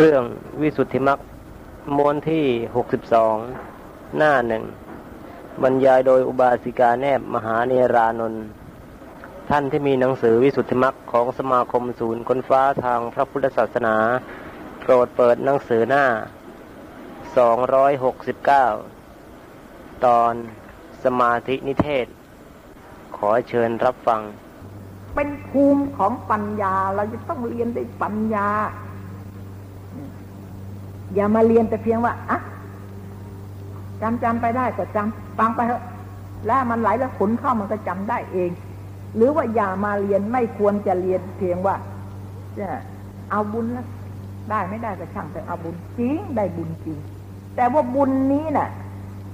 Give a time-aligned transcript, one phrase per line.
[0.00, 0.24] เรื่อง
[0.60, 1.20] วิสุทธิมรรค
[1.96, 2.44] มวนที่
[2.76, 3.36] หกสิบสอง
[4.16, 4.64] หน้าหนึ่ง
[5.62, 8.44] บรรยายโดยอุบาสิกาแนบมหาเนรานนท์
[9.50, 13.96] ท่านที่มีหนังสือวิสุทธิมรรคของสมาคมศูนย์คนฟ้าทางพระพุทธศาสนา
[14.80, 16.04] โปรดเปิดหนังสือหน้า
[17.36, 18.66] สองร้อยหกสิบเก้า
[20.04, 20.32] ตอน
[21.04, 22.06] สมาธินิเทศ
[23.16, 24.20] ขอเชิญรับฟัง
[25.14, 28.48] เป็นภูมิของปัญญาเราจะต้องเรียนด้วยปัญญา
[31.14, 32.40] อย่ามาเรียนแต่เพียงว่าอะ
[34.02, 35.82] จำจำไปได้ก็จำฟังไปเถอะ
[36.46, 38.50] แล้วมันไหลแล้วขนเข้ามันก็จำได้เอง
[39.16, 41.76] หรือว่าอย่ามาเรียนไม่ควรจะเรียนเพียงว่า
[42.58, 42.66] จะ
[43.30, 43.86] เอาบุญแล้ว
[44.50, 46.98] ได้ไม่ได้ก็ช่างแต่เอาบุญจริงได้บุญจริง
[47.56, 48.68] แต่ว่าบุญนี้น่ะ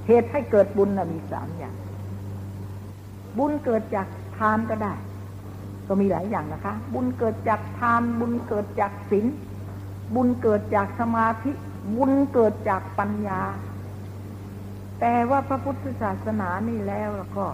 [0.07, 1.74] เหตุให้เกิดบุญน่ะมีสามอย่าง
[3.38, 4.93] บุญเกิดจากทานก็ได้
[5.87, 9.27] ก็มีหลายอย่างนะคะ บุญเกิดจากทานบุญเกิดจากศีล
[10.15, 11.52] บุญเกิดจากสมาธิ
[11.95, 13.41] บุญเกิดจากปัญญา
[15.01, 17.46] แต่ว่าพระพุทธศาสนานี่แล้วแล้วก็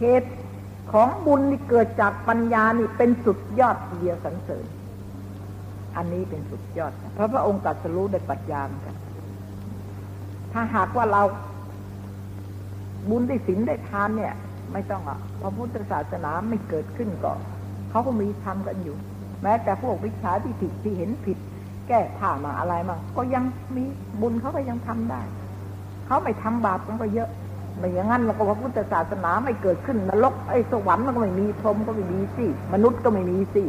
[0.00, 0.30] เหตุ
[0.92, 4.66] ของบุญที่เกิดจากปัญญานี่เป็นสุดยอดเดียวสรรเสริญ
[5.96, 8.96] อันนี้เป็นสุดยอด เพราะพระองค์ตรัสรู้ได้ปัญญาเหมือนกัน
[10.52, 11.22] ถ้าหากว่าเรา
[13.10, 14.34] บุญได้ศีลได้ทานเนี่ย
[14.72, 17.32] ไม่ต้องอะพระพุทธศาสนาไม่เกิดขึ้นก็
[17.90, 18.96] เขาก็มีทำกันอยู่
[19.42, 21.38] แม้แต่พวกวิชาที่ผิดที่เห็นผิด
[21.88, 23.44] แก้ผ้ามาอะไรมาก็ยัง
[23.76, 23.84] มี
[24.20, 25.20] บุญเขาก็ยังทำได้
[26.06, 27.28] เขาไม่ทำบาปมันก็เยอะ
[27.78, 33.64] ไม่อย่างนั้นเราก็พระพุทธศาสนาไม่เกิดขึ้นนรกไอ้สวรรค์มันก็ไม่มีพรหมก็ไม่มีสิมนุษย์ก็ไม่มีสิ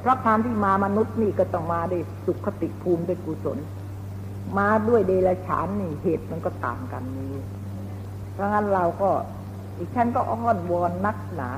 [0.00, 3.58] เพราะการที่มามนุษย์นี่ก็ต้องมาด้วยสุขติภูมิด้วยกุศล
[4.58, 7.34] มาด้วยเดรัจฉานนี่เหตุมันก็ต่างกันนี้
[8.32, 9.10] เพราะงั้นเราก็
[9.78, 11.50] อีกท่านก็อ้อนวอนนักหนา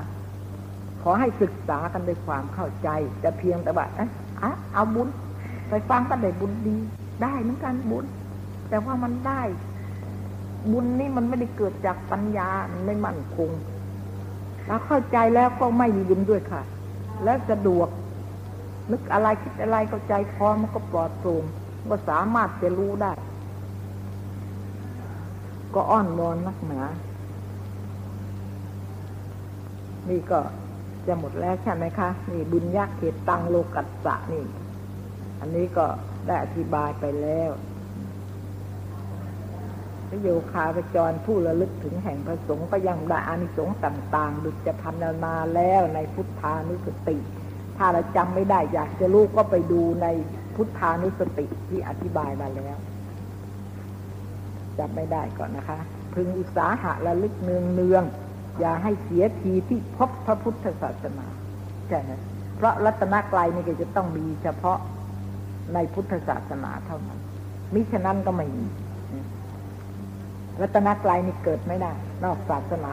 [1.01, 2.89] ขอให้ศึกษากันด้วยความเข้าใจ
[3.19, 5.07] แต่เพียงแต่ว่าเอะเอาบุญ
[5.69, 6.77] ไปฟังก็ได้บุญดี
[7.21, 8.05] ได้เหมือนกันบุญ
[8.69, 9.41] แต่ว่ามันได้
[10.71, 13.49] บุญนี่มันไม่ได้เกิดจากปัญญามันไม่มั่นคง
[14.67, 16.61] เราเข้าใจแล้วก็ไม่มีบุญด้วยค่ะ
[17.23, 17.89] แล้วสะดวก
[18.91, 21.43] นึกอะไรคิดอะไรก็ใจคอมันก็ปลอดโปร่ง
[21.89, 23.13] ก็สามารถจะรู้ได้
[25.73, 26.81] ก็อ้อนวอนนักหนา
[30.09, 30.39] นี่ก็
[31.07, 34.43] จะหมดแล้วใช่ไหมคะ นี่บุญยักษ์เหตุตังโลกัสสะนี่
[35.43, 35.85] อันนี้ก็
[36.27, 37.51] ได้อธิบายไปแล้ว
[40.09, 47.17] พระโยคาพจรผู้ระลึกถึงแห่งพระสงฆ์ก็ยังได้อานิสงส์ต่าง ๆ ดุจจะพันนาแล้วในพุทธานุสติ
[47.77, 50.07] ถ้าเราจำไม่ได้อยากจะรู้ก็ไปดูใน
[50.55, 52.77] พุทธานุสติที่อธิบายมาแล้ว
[54.79, 55.79] จำไม่ได้ก่อนนะคะ
[56.13, 58.03] พึงอุตสาหะระลึกเนืองเนือง
[58.59, 61.27] อย่าให้เสียทีที่พบพระพุทธศาสนา
[61.87, 62.11] ใช่ไหม
[62.57, 64.79] เพราะรัตนกลายนี่ก็จะต้องมีเฉพาะ
[65.73, 67.19] ในพุทธศาสนาเท่านั้น
[67.73, 68.67] มิฉะนั้นก็ไม่มี
[70.61, 71.93] รัตนกลายนี่เกิดไม่ได้
[72.23, 72.91] นอกศาสนา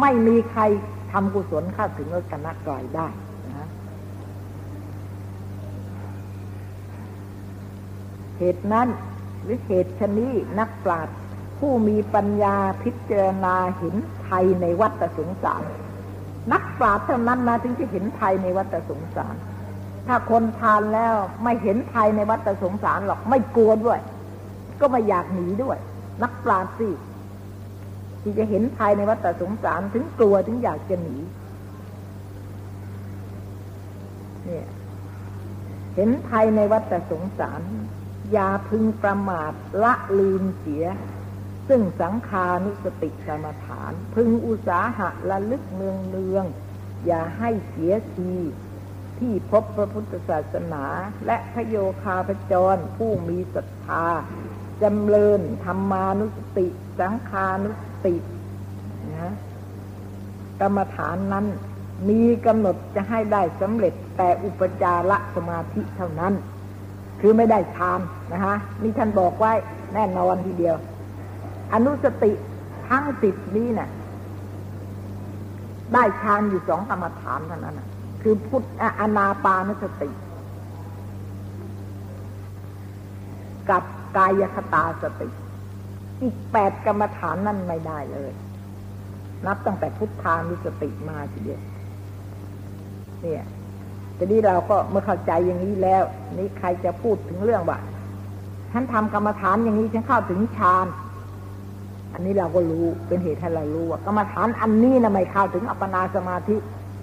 [0.00, 0.62] ไม่มีใคร
[1.12, 3.08] ทำกุศลเข้าถึงรัตนกลายได้
[3.54, 3.68] นะ
[8.38, 8.88] เหตุนั้น
[9.42, 11.16] หรือเหตุชนี้นักปราชญ์
[11.58, 15.64] ผู้มีปัญญาพิจารณาเห็นไทยในวัฏสงสาร
[16.52, 19.34] นักปราชญ์เท่านั้นนะถึงจะเห็นไทยในวัฏสงสาร
[20.06, 23.98] ถ้าคนทานแล้วไม่เห็นไทยในวัฏสงสารหรอกไม่กลัวด้วย
[24.80, 25.78] ก็ไม่อยากหนีด้วย
[26.22, 26.90] นักปราชญ์สิ
[28.22, 31.16] ที่จะเห็นไทยในวัฏสงสารถึงกลัวถึงอยากจะหนี
[34.44, 34.66] เนี่ย
[35.96, 37.62] เห็นไทยในวัฏสงสาร
[38.32, 40.84] อย่าพึงประมาทละลืมเสีย
[41.68, 46.44] ซึ่งสังขานุสติกรรมฐาน พึงอุตสาหะละลึกเนืองเนือง
[47.06, 48.32] อย่าให้เสียที
[49.18, 50.84] ที่พบพระพุทธศาสนา
[51.26, 54.04] และพระโยคาพจรผู้มีศรัทธา
[54.82, 56.66] จำเริญธรรมานุสติ
[57.00, 58.14] สังขานุสติ
[59.12, 59.34] นะ
[60.60, 61.46] กรรมฐานนั้น
[62.08, 66.34] มีกำหนดจะให้ได้สำเร็จแต่อุปจาระสมาธิเท่านั้น
[67.20, 68.00] คือไม่ได้ฌาน
[68.32, 69.52] นะคะนี่ท่านบอกไว้
[69.94, 70.76] แน่นอนทีเดียว
[71.74, 72.32] อนุสติ
[72.88, 73.90] ทั้งสิบนี้นะ่ะ
[75.92, 77.88] ได้ฌานอยู่สองกรรมฐานเท่านั้นนะ
[78.26, 78.64] คือพุทธ
[79.00, 80.10] อนาปานสติ
[83.70, 83.82] กับ
[84.16, 85.28] กายคตาสติ
[86.22, 88.32] อีกแปดกรรมฐานนั่นไม่ได้เลย
[89.46, 91.60] นับตั้งแต่พุทธานุสติมาทีเดียว
[93.22, 93.44] เนี่ย
[94.18, 96.02] ทีนี้เราก็เมื่อเข้าใจอย่างนี้แล้ว
[96.36, 97.78] นี่ใครจะพูดถึงเรื่องว่า
[98.72, 100.86] ฉันทำกรรมฐานอย่างนี้ฉันเข้าถึงฌาน
[102.12, 106.56] อันนี้เราก็รู้เป็นเหตุให้เรารู้ว่ากรรมฐานอันนี้นะไม่เข้าถึงอัปปนาสมาธิ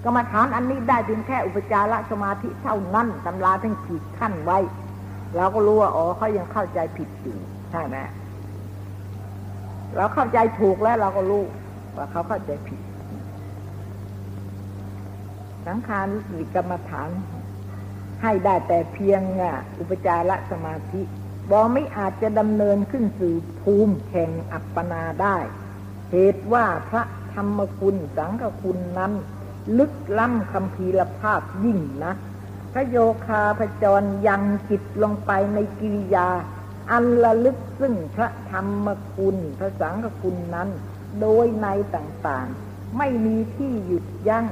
[0.04, 4.58] กรรมฐานอันนี้ได้เพียงแค่อุปจารสมาธิเท่านั้นตำราทั้งขีดขั้นไว้
[5.36, 7.38] เราก็รู้ว่าอ๋อเขายังเข้าใจผิดอยู่
[7.70, 7.96] ใช่ไหม
[9.96, 11.44] เราเข้าใจถูกแล้วเราก็รู้
[11.96, 12.80] ว่าเขาเข้าใจผิด
[15.66, 16.08] สังขาร
[16.38, 17.10] วิกรรมฐาน
[18.22, 19.20] ให้ได้แต่เพียง
[19.78, 21.02] อุปจารสมาธิ
[21.50, 25.36] บอไม่อาจจะดำเนินขึ้นสู่ภูมิแห่งอัปปนาได้
[26.12, 27.02] เหตุว่าพระ
[27.34, 29.12] ธรรมคุณสังฆคุณนั้น
[29.78, 32.12] ลึกล้ำคำพีรภาพยิ่งนะ
[32.72, 36.28] พระโยคาพจรยังจิตลงไปในกิริยา
[36.90, 40.68] อันละลึกซึ่งพระธรรมคุณพระสังฆคุณนั้น
[41.20, 44.44] โดยในต่างๆ ไม่มีที่หยุดยัง้ง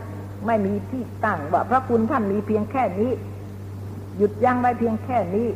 [0.47, 3.11] ไม่มีที่ตั้งว่าพระคุณท่านมีเพียงแค่นี้
[4.17, 5.49] หยุดยั้งไว้เพียงแค่นี้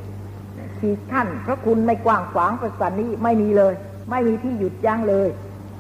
[0.79, 3.75] ขีดขั้นพระคุณในกว้างขวางประสานนี้ไม่มีเลย
[4.11, 5.29] ไม่มีที่หยุดยั้งเลย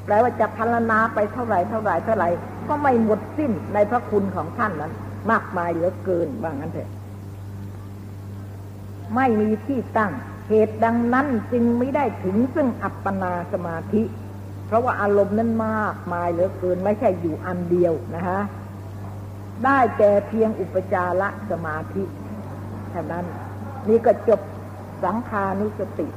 [0.04, 2.28] แปลว่าจะพัลนาไปเท่าไหร่เท่าไหร่เท่าไหร่
[2.68, 4.92] ก็ไม่หมดสิ้นในพระคุณของท่านนั้น
[5.30, 6.90] มากมายเหลือเกินว่างั้นเถอะ
[9.14, 10.12] ไม่มีที่ตั้ง
[10.48, 14.02] เหตุดังนั้นจึงไม่ได้ถึงซึ่งอัปปนาสมาธิ
[14.66, 18.40] เพราะว่าอารมณ์นั้นมากมายเหลือเกิน ไม่ใช่อยู่อันเดียวนะฮะ
[19.64, 22.02] ได้แต่เพียงอุปจารสมาธิ
[22.90, 23.24] เท่านั้น
[23.88, 24.40] นี่ก็จบ
[25.04, 26.08] สังขานุสติ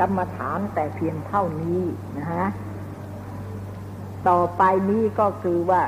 [0.00, 1.82] กรรมฐานแต่เพียงเท่านี้
[2.18, 2.46] นะฮะ
[4.28, 5.82] ต่อไปนี้ก็คือว่า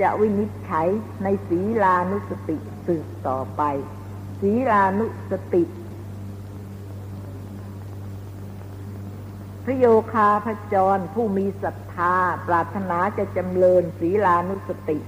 [0.00, 0.88] จะวินิจฉัย
[1.22, 3.62] ในศีลานุสติสืบต่อไป
[4.40, 5.64] ศีลานุสติ
[9.64, 12.14] พระโยคาพระจรผู้มีศรัทธา
[12.46, 14.98] ปรารถนาจะจำเริญศีลานุสติ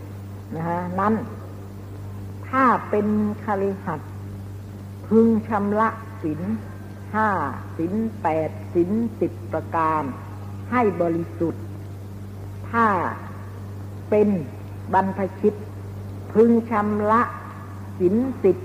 [0.55, 1.15] นะฮะนั้น
[2.49, 3.07] ถ้าเป็น
[3.45, 4.01] คาริหัด
[5.09, 5.89] พึงชำระ
[6.23, 6.41] สิน
[7.15, 7.29] ห้า
[7.79, 8.91] สินแปดสิน
[9.21, 10.03] สิบประการ
[10.71, 11.65] ให้บริสุทธิ์
[12.75, 12.89] ถ้า
[14.11, 14.29] เป็น
[14.93, 15.55] บรรพชิต
[16.33, 17.23] พึงชำระ
[17.99, 18.57] สินสิบ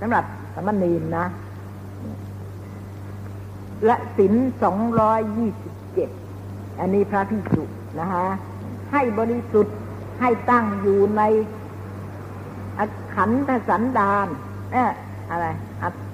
[0.00, 0.24] สำหรับ
[0.54, 1.26] สมณีนนะ
[3.84, 6.10] และสินสองร้อยยี่สิบเจ็ด
[6.80, 7.64] อันนี้พระพิสุ
[7.98, 8.26] นะฮะ
[8.92, 9.76] ให้บริสุทธิ์
[10.20, 11.22] ให้ตั้งอยู่ใน
[13.14, 14.26] ขันธสันดาน
[14.72, 14.92] เออ
[15.30, 15.46] อะไร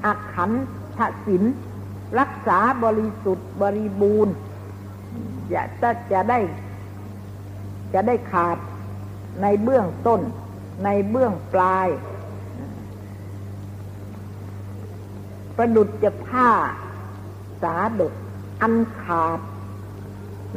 [0.05, 0.51] อักขัน
[0.99, 1.43] ทศิน
[2.19, 4.35] รักษาบริสุทธิ์บริบูรณ์
[5.53, 6.39] จะจะได้
[7.95, 8.57] จะได้ขาด
[9.43, 10.21] ในเบื้องต้น
[10.85, 11.89] ในเบื้องปลาย
[15.57, 16.51] ประดุจจะผ้า
[17.63, 18.13] สาดก
[18.63, 19.39] อันขาด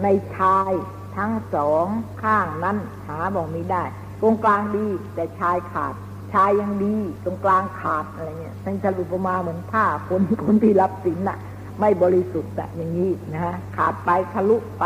[0.03, 0.71] ในชาย
[1.17, 1.85] ทั้งสอง
[2.23, 2.77] ข้างนั้น
[3.07, 3.83] หาบอกไม่ได้
[4.21, 5.93] ตรงกลางดี แต่ชายขาด
[6.33, 11.37] ชายยังดี ตรงกลางขาดอะไรเงี้ยท่านจะอุปมาเหมือนผ้าคนคนที่รับสินน่ะ
[11.79, 14.85] ไม่บริสุทธิ์แบบอย่างนี้นะฮะขาดไปทะลุไป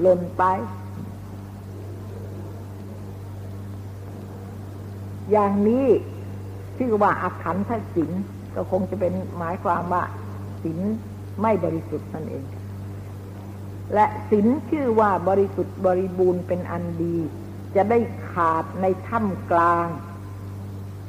[0.00, 0.44] หล่นไป
[5.30, 5.86] อย่างนี้
[6.78, 8.10] ชื่อว่าอาขันทศิน
[8.54, 10.02] ก็คงจะเป็นหมายความว่า
[10.62, 10.78] สิน
[11.42, 12.44] ไม่บริสุทธิ์นั่นเอง
[13.94, 17.16] และสินชื่อว่าบริสุทธิ์บริบูรณ์เป็นอันดี
[17.76, 17.98] จะได้
[18.30, 19.86] ขาดในถ้ำกลาง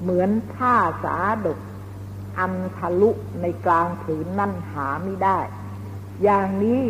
[0.01, 1.59] เหมือนผ้าสาดก
[2.39, 3.11] อันทะลุ
[3.41, 5.39] ในกลางผืนนั่นหาไม่ได้
[6.23, 6.85] อย่างนี้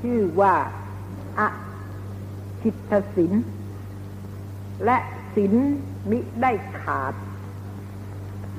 [0.00, 0.54] ชื่อว่า
[1.38, 1.48] อะ
[2.60, 3.32] คิตศิน
[4.84, 4.96] และ
[5.36, 5.54] ศิน
[6.10, 7.14] มิได้ขาด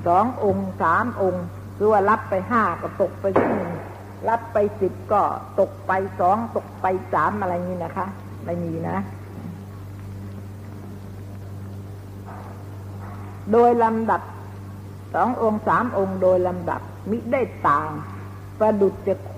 [0.06, 1.44] สององค์สามองค์
[1.76, 3.24] คือว่ารับไปห้าก็ตกไป
[3.56, 3.70] หนึ่ง
[4.28, 5.22] รับไปสิบก็
[5.60, 8.06] ตกไปสองตกไปสามอะไรนี้นะคะ
[8.44, 8.98] ไม่มีนะ
[13.52, 14.22] โดยลำดับ
[15.14, 17.90] สององค์สามองค์โดยลำดับ มิได้ต่าง
[18.58, 19.34] ประดุจจะโค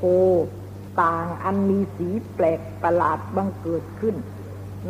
[1.03, 4.15] ต่างอันมีสีแปลกประหลาดบังเกิดขึ้น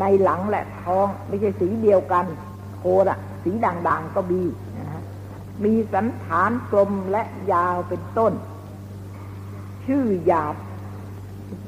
[0.00, 2.24] ในหลังและท้องไม่ใช่สีเดียวกัน
[2.86, 4.42] โคอะสีด่างๆก็มี
[4.78, 5.02] นะฮะ
[5.64, 8.32] มีสันฐานกลมและยาวเป็นต้น
[9.86, 10.56] ชื่อหยาบ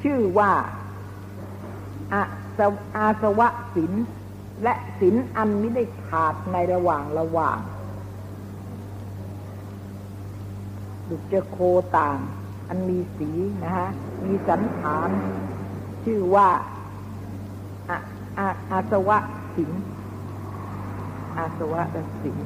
[0.02, 0.52] ชื่อว่า
[2.12, 3.92] อาสาวะสิน
[4.62, 7.58] และศีลอันไม่ได้ขาดในระหว่างระหว่าง
[11.08, 11.58] ดุจโค
[11.96, 12.18] ต่าง
[12.68, 13.30] อันมีสี
[13.64, 13.88] นะฮะ
[14.24, 15.10] มีสันฐาน
[16.04, 16.48] ชื่อว่า
[17.88, 17.96] อา
[18.38, 19.18] อาอาสวะ
[19.56, 19.70] สิน
[21.38, 21.82] อาสวะ
[22.22, 22.38] สิน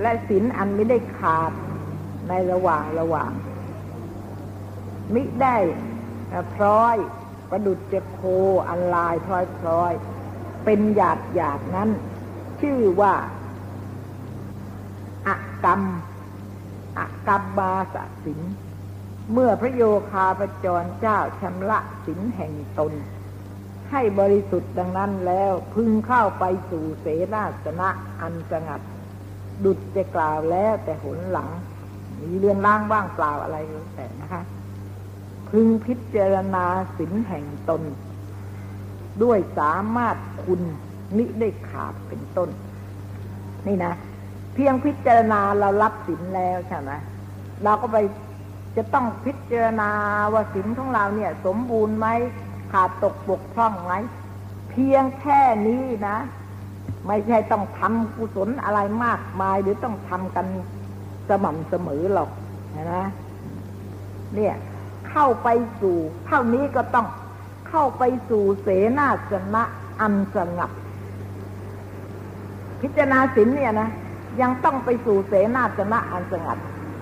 [0.00, 1.52] และสินอันไม่ได้ขาด
[2.28, 3.32] ในระหว่างระหว่าง
[5.14, 5.56] มิได้
[6.54, 6.96] พร้อย
[7.50, 8.20] ประดุจเจโค
[8.68, 9.92] อันลายพลอยพลอย
[10.64, 11.90] เป็นหยาดหยาดนั้น
[12.60, 13.14] ชื่อว่า
[15.26, 15.82] อากรรม
[16.98, 18.40] อากรรมบาสสิน
[19.32, 22.92] เมื่อพระโยคาประจรเจ้าชำระสินแห่งตน
[23.92, 27.88] ให้บริสุทธิ์ดังนั้นแล้วพึงเข้าไปสู่เสนาสนะ
[28.20, 28.80] อันสงัด
[29.64, 31.48] ดุจจะกล่าวแล้วแต่หนหลัง
[32.20, 34.42] มีเรือนร่างว่างเปล่าอะไรก็แต่นะคะ
[35.50, 36.64] พึงพิจารณา
[36.98, 37.82] สินแห่งตน
[39.22, 40.60] ด้วยสามารถคุณ
[41.16, 42.50] นิได้ขาดเป็นต้น
[43.66, 43.92] นี่นะ
[44.54, 46.92] เพียงพิจารณาเรารับสินแล้วใช่ไหม
[47.64, 47.96] เราก็ไป
[48.76, 49.90] จะต้องพิจารณา
[50.32, 52.06] ว่าสินของเราเนี่ย สมบูรณ์ไหม
[52.70, 53.92] ขาดตกบกพร่องไหม
[54.70, 56.16] เพียงแค่นี้นะ
[57.06, 60.46] ไม่ใช่ต้องทำกุศลอะไรมากมาย หรือต้องทำกัน
[61.28, 62.30] สม่ำเสมอหรอก
[62.92, 63.06] นะ
[64.34, 64.54] เนี่ย
[65.08, 65.48] เข้าไป
[65.80, 65.96] สู่
[66.26, 67.06] เท่านี้ก็ต้อง
[67.68, 69.62] เข้าไปสู่เสนาสนะ
[70.00, 70.70] อันสงัด
[72.80, 73.88] พิจารณาศีลเนี่ยนะ
[74.40, 76.58] ยังต้องไปสู่เสนาสนะอันสงัด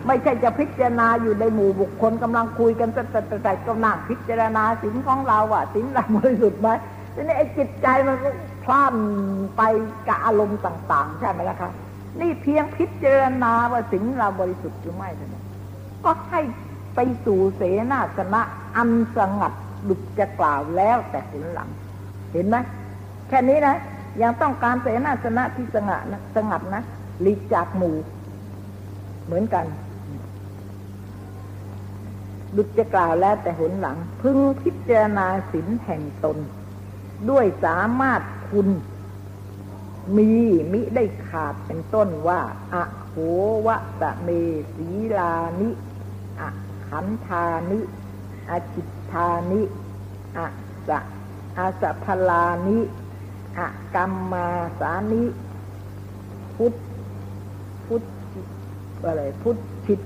[0.08, 6.68] ไม่ใช่จะพิจารณาอยู่ในหมู่บุคคลกำลังคุยกันแต่แต่แต่ก็นั่งพิจารณาศีลของเราอะศีลเราบริสุทธิ์ไหม
[7.14, 8.30] ทีนี้ไอ้จิตใจมันก็
[8.64, 8.94] พล่าน
[9.56, 9.62] ไป
[10.08, 11.70] กับอารมณ์ต่าง ๆ ใช่ไหมล่ะคะ
[12.20, 15.44] นี่เพียงพิจารณาว่าศีลเราบริสุทธิ์หรือไม่เท่านั้น
[16.04, 16.40] ก็ให้
[16.94, 17.62] ไปสู่เส
[17.92, 18.42] นาสนะ
[18.76, 19.52] อันสงัด
[19.88, 21.68] ดุจจะกล่าวแล้วแต่ถึงหลัง
[22.32, 22.56] เห็นไหม
[23.28, 23.76] แค่นี้นะ
[24.22, 26.82] ยังต้องการเสนาสนะที่สงัดนะสงัดนะ
[27.22, 27.96] หลีกจากหมู่
[29.26, 29.64] เหมือนกัน
[32.56, 36.38] ดุจจะกล่าวแล้วแต่หนหลัง พึงพิจารณาสินแห่งตน
[37.30, 38.68] ด้วยสามารถคุณ
[40.16, 40.32] มี
[40.72, 42.40] มิได้ขาดเป็นต้นว่า
[42.74, 43.14] อะโห
[43.66, 44.28] วะตะเม
[44.74, 44.88] สี
[45.18, 45.70] ลานิ
[46.40, 46.48] อะ
[46.88, 47.80] ขันธานิ
[48.48, 49.62] อาจิตธานิ
[50.36, 50.46] อะ
[50.88, 50.98] สะ
[51.58, 52.78] อาสะพลานิ
[53.58, 54.48] อะกรรมมา
[54.80, 55.24] สานิ
[56.54, 56.74] พุทธ
[57.86, 58.04] พุทธ
[59.04, 60.00] อะไรพุทธชิต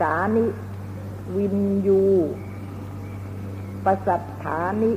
[0.00, 0.46] สานิ
[1.36, 2.04] วินยู
[3.84, 4.92] ปสัทฐานิ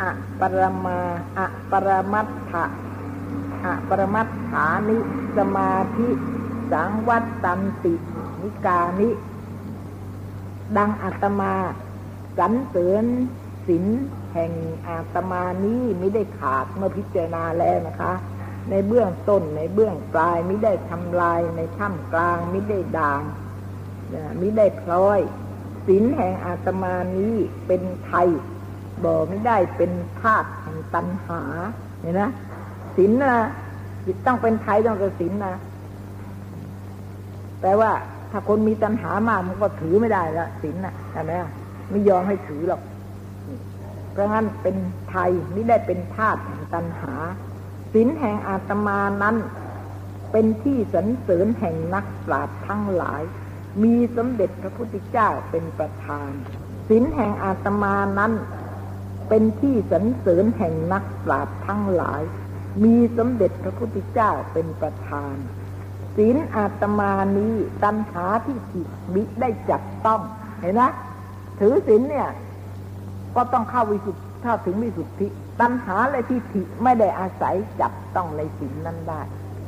[0.00, 1.00] อะปรมา
[1.38, 2.64] อะปรมัตถะ
[3.64, 4.98] อะปรมัตถานิ
[5.36, 6.08] สมาธิ
[6.72, 7.94] สังวัตตันติ
[8.42, 9.10] นิกานิ
[10.76, 11.54] ดังอาตมา
[12.38, 13.04] สรรเสริญ
[13.66, 13.84] ศิน
[14.32, 14.52] แห่ง
[14.88, 18.12] อาตมานี้ไม่ได้ขาดเมื่อพิจารณาแล้วนะคะ
[18.70, 23.22] ในเบื้องต้นในเบื้องปลายไม่ได้ทำลายในถ้ำกลางไม่ได้ด่าง
[24.40, 25.20] ม่ได้พลอย
[25.86, 27.34] ศินแห่งอาตมานี้
[27.66, 28.28] เป็นไทย
[29.04, 31.40] บอกไม่ได้เป็นธาตุแห่งตัณหา
[32.00, 32.30] เห็นนะ
[32.96, 33.34] ศินนะ
[34.04, 35.54] จิตต้องเป็นไทยต้องเป็นศินนะ
[37.62, 37.90] แต่ว่า
[38.30, 41.32] ถ้าคนมีตัณหามากมันก็ถือไม่ได้ละศินนะใช่ไหม
[41.90, 42.82] ไม่ยอมให้ถือหรอก
[44.12, 44.76] เพราะงั้นเป็น
[45.10, 47.14] ไทยไม่ได้เป็นธาตุแห่งตัณหา
[47.94, 49.36] ศินแห่งอาตมานั้น
[50.32, 53.22] เป็นที่สรรเสริญแห่งนักปราชญ์ทั้งหลาย
[53.82, 56.30] มีสมเด็จพระพุทธเจ้าเป็นประธาน
[56.88, 58.32] ศินแห่งอาตมานั้น
[59.28, 62.22] เป็นที่สรรเสริญแห่งนักปราชญ์ทั้งหลาย
[62.84, 65.34] มีสมเด็จพระพุทธเจ้าเป็นประธาน
[66.16, 67.54] ศีลอาตมานี้
[67.84, 70.20] ตัณหาที่จิตมิได้จับต้อง
[70.60, 70.82] เห็นไหม
[71.60, 72.28] ถือศีลเนี่ย
[73.36, 75.26] ก็ต้องเข้าวิสุทธิถ้าถึงวิสุทธิ
[75.60, 79.20] ตัณหาและทิฏฐิไม่ได้อาศัยจับต้องในศีลนั้นได้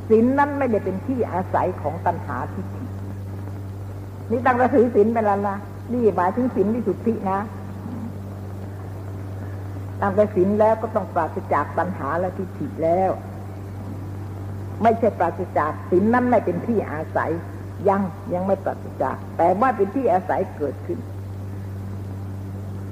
[0.09, 2.80] ศีลนั้นไม่ได้เป็นที่อาศัยของตัณหาทิฏฐิ
[4.31, 5.57] นี่ตั้งแต่ถือศีลไปแล้วนะ
[5.93, 7.39] นี่หมายถึงศีลวิสุทธินะ
[10.01, 13.11] ตั้งแต่ศีลแล้วก็ต้องปราศจากตัณหาและทิฏฐิแล้ว
[14.83, 17.31] ไม่ใช่ปราศจากศีลนั้นไม่เป็นที่อาศัย
[17.89, 18.03] ยัง
[18.35, 20.99] ยังไม่ปราศจาก แต่ว่าเป็นที่อาศัยเกิดขึ้น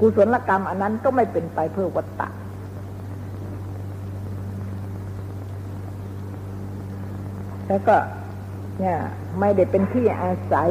[0.00, 2.28] กุศลกรรมอันนั้นก็ไม่เป็นไปเพื่อวัตตะ
[7.68, 7.96] แล้วก็
[8.78, 8.98] เนี่ย
[9.40, 10.70] ไม่ได้เป็นที่อาศัย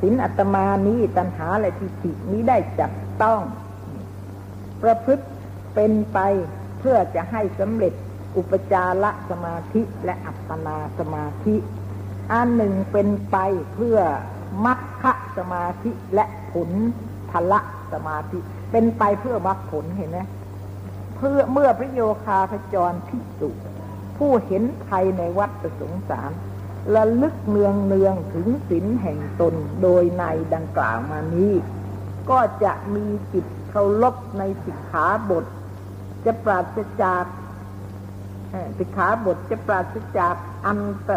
[0.00, 2.92] ศีลอัตมานี้ตัณหาและทิฏฐินี้ได้จับ
[3.22, 3.40] ต้อง
[4.82, 5.24] ประพฤติ
[5.74, 6.18] เป็นไป
[6.78, 7.94] เพื่อจะให้สำเร็จ
[8.36, 11.56] อุปจารสมาธิและอัปปนาสมาธิ
[12.32, 13.36] อันหนึ่งเป็นไป
[13.74, 13.98] เพื่อ
[14.64, 16.70] มัคคะสมาธิและผล
[17.30, 17.60] พละ
[17.92, 18.38] สมาธิ
[18.70, 20.20] เป็นไปเพื่อมรรคผลเห็นไหม
[21.16, 23.50] เพื่อเมื่อพระโยคาพจรพิสุ
[24.18, 26.30] ผู้เห็นภัยในวัฏสงสาร
[26.94, 31.52] ระลึกเนืองเนืองถึงศีลแห่งตนโดยในดังกล่าวมานี้
[32.30, 35.44] ก็จะมีจิตเคารพในสิกขาบท
[36.24, 37.24] จะปราศจาก
[38.78, 40.34] สิกขาบทจะปราศจาก
[40.66, 41.10] อันต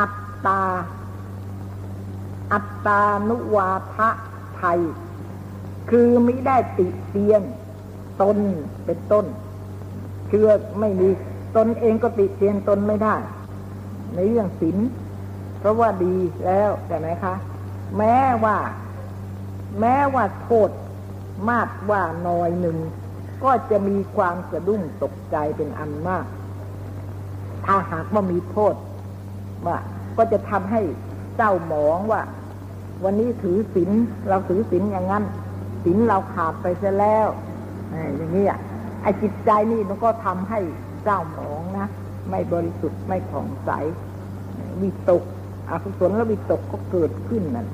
[0.00, 0.14] อัต
[0.46, 0.62] ตา
[2.52, 4.08] อัตตานุวาทะ
[4.56, 4.80] ไทย
[5.90, 7.42] คือไม่ได้ติเตียน
[8.22, 8.38] ตน
[8.84, 9.26] เป็นต้น
[10.30, 10.44] คือ
[10.80, 11.08] ไม่มี
[11.56, 13.16] ตนเองก็ติเตียนตนไม่ได้
[14.14, 14.78] ในเรื่องศีล
[15.58, 16.14] เพราะว่าดี
[16.46, 17.34] แล้วแต่ไหมคะ
[17.96, 18.56] แม้ว่า
[19.80, 20.70] แม้ว่าโทษ
[21.50, 22.78] มากว่าน้อยหนึ่ง
[23.44, 26.26] ก็จะมีความสะดุ้งตกใจเป็นอันมาก
[27.66, 28.74] ถ้าหากว่ามีโทษ
[29.66, 29.78] ว่า
[30.16, 30.80] ก็จะทำให้
[31.36, 32.22] เจ้าหมองว่า
[33.04, 33.90] วันนี้ถือศีล
[34.28, 35.24] เราถือศีลอย่างนั้น
[35.84, 37.28] ศีลเราขาดไปซะแล้ว
[38.16, 38.58] อย่างนี้อะ
[39.02, 40.60] ไอจิตใจนี่มันก็ทำให้
[41.04, 41.86] เจ้าหมองนะ
[42.30, 43.70] ไม่บริสุทธิ์ไม่ผ่องใส
[44.82, 45.22] วิตก
[45.70, 47.68] อกุศลและวิตกก็เกิดขึ้นนั่น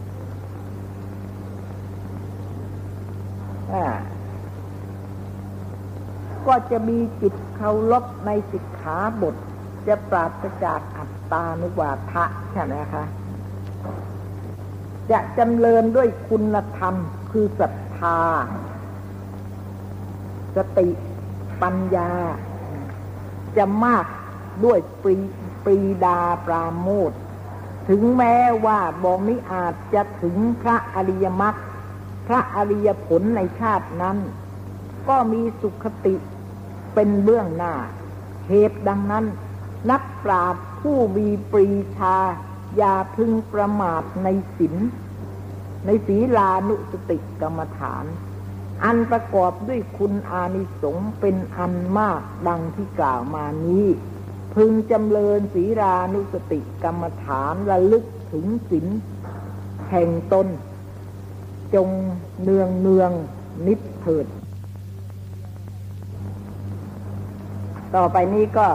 [6.47, 9.35] ก็จะมีจิตเคารพในสิกขาบท
[9.87, 13.05] จะปราศจากอัตตานุวาทะใช่ไหมคะ
[15.11, 16.95] จะจำเริญด้วยคุณธรรม
[17.31, 18.19] คือศรัทธา
[20.57, 20.89] สติ
[21.63, 22.11] ปัญญา
[23.57, 24.07] จะมาก
[24.65, 25.17] ด้วยปรี
[25.65, 27.13] ปรีดาปราโมท
[27.89, 31.55] ถึงแม้ว่าบอมิอาจจะถึงพระอริยมรรค
[32.27, 34.19] พระอริยผลในชาตินั้น
[35.09, 36.15] ก็มีสุขติ
[36.95, 37.75] เป็นเบื้องหน้า
[38.49, 39.25] เหตุดังนั้น
[39.91, 42.17] นักปราชญ์ผู้มีปรีชา
[42.77, 44.77] อย่าพึงประมาทในศีล
[45.87, 48.05] ในศีลานุสติกรรมฐาน
[48.85, 53.87] อันประกอบด้วยคุณอานิสงส์เป็นอันมากดังที่กล่าวมานี้
[54.55, 58.87] พึงจำเริญศีรานุสติกรรมฐานระลึกถึงศีล
[59.91, 60.47] แห่งตน
[61.75, 61.89] จง
[62.43, 63.11] เนืองเนือง
[63.67, 64.27] นิดเถิด
[67.95, 68.69] ต่อไปนี้ก็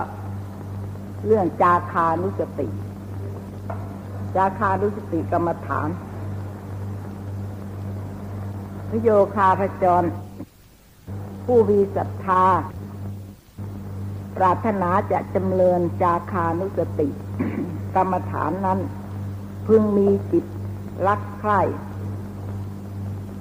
[1.26, 2.68] เรื่องจาคานุสติ
[4.36, 5.90] จาคานุสติกรรมฐาน
[8.90, 10.04] พโยคาพจร
[11.46, 12.44] ผู้มีศรัทธา
[14.40, 17.08] ปรารถนาจะจำเริญจาคานุสติ
[17.96, 18.80] กรรมฐานนั้น
[19.68, 20.46] พึงมีจิต
[21.08, 21.62] รักใคร่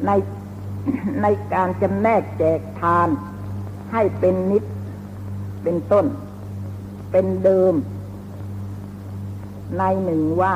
[0.06, 0.10] ใน
[1.22, 3.08] ในการจำแนกแจกทาน
[3.92, 4.64] ให้เป็นนิด
[5.62, 6.06] เป็นต้น
[7.10, 7.74] เป็นเดิม
[9.78, 10.54] ในหนึ่งว่า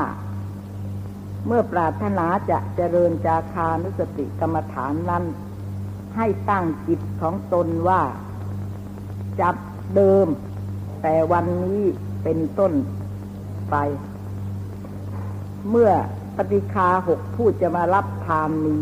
[1.47, 5.25] เมื่อปรารถนาจะเจริญจาคานุสติกรรมฐานนั้น
[6.17, 8.03] ให้ตั้งจิตของตนว่า
[9.41, 9.57] จับ
[9.97, 10.27] เดิม
[11.03, 11.83] แต่วันนี้
[12.23, 12.73] เป็นต้น
[13.71, 13.77] ไป
[15.71, 15.91] เมื่อ
[16.37, 18.79] ปฏิคาหกผู้จะมารับทานมี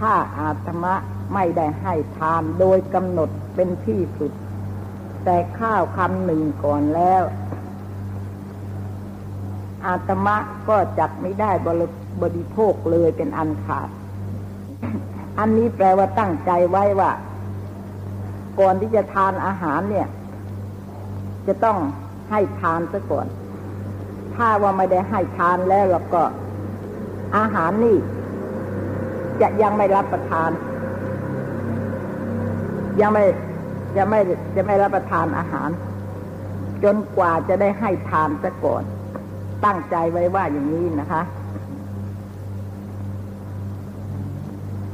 [0.00, 0.94] ถ้าอาตมะ
[1.34, 4.32] ไม่ได้ให้ทานโดยกำหนดเป็นที่สุด
[5.24, 7.22] แต่ข้าวคำหนึ่งก่อนแล้ว
[9.86, 10.36] อาตมะ
[10.68, 11.50] ก็จักไม่ได้
[12.22, 13.88] บริโภคเลยเป็นอันขาด
[15.38, 17.10] อันนี้แปลว่าตั้งใจไว้ว่า
[18.60, 20.06] ก่อนที่จะทานอาหารเนี่ย
[21.46, 21.78] จะต้อง
[22.30, 23.26] ให้ทานซะก่อน
[24.34, 26.22] ถ้าว่าไม่ได้ให้ทานแล้วเราก็
[27.36, 27.96] อาหารนี่
[29.40, 30.50] จะยังไม่รับประทาน
[33.00, 33.24] ยังไม่
[33.96, 34.20] จะไม่
[34.56, 35.70] จะไม่รับประทานอาหาร
[36.84, 38.82] จนกว่าจะได้ให้ทานซะก่อน
[39.64, 41.22] ตั้งใจไว้ว่าอย่างนี้นะคะ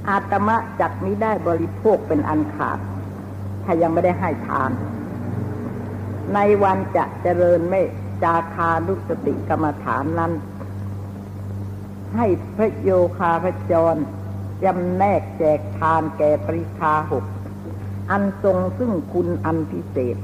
[0.08, 2.78] อาตมะจักนี้ได้บริโภคเป็นอันขาด
[3.64, 4.70] ถ้ายังไม่ได้ให้ทาน
[6.34, 7.80] ในวันจะเจริญไม่
[8.22, 10.32] จาคาลุสติกรรมฐานนั้น
[12.16, 13.96] ให้พระโยคาพระจร
[14.64, 17.24] จำแนกแจกทานแก่ปริคาหก
[18.10, 20.16] อันทรงซึ่งคุณอันพิเศษ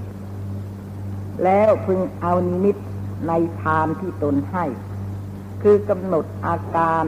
[1.44, 2.76] แล้วพึงเอานิมิต
[3.28, 4.64] ในทานที่ตนให้
[5.62, 7.04] คือกำหนดอาการ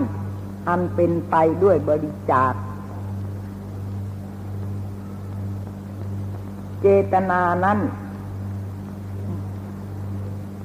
[0.68, 2.52] อันเป็นไปด้วยบริจาค
[6.80, 7.78] เจตนานั้น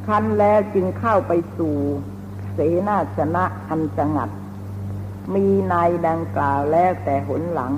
[0.07, 1.75] คันแล้วจึงเข้าไปสู่
[2.53, 4.29] เสนาชนะอันสงัด
[5.33, 7.73] มีนายดังกล่าวแล้วแต่หนหลัง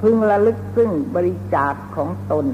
[0.00, 2.46] พึงระลึกซึ่งบริจาคของตน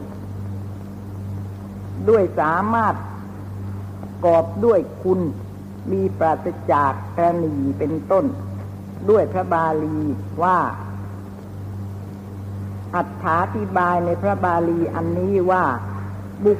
[2.08, 2.94] ด้วยสามารถ
[4.24, 5.20] กอบด้วยคุณ
[5.92, 8.24] มีปราศจากกรณีเป็นต้น
[9.10, 9.98] ด้วยพระบาลี
[10.42, 10.58] ว่า
[12.94, 15.64] อัฏฐาธิบายในพระบาลีอันนี้ว่า
[16.44, 16.52] บุ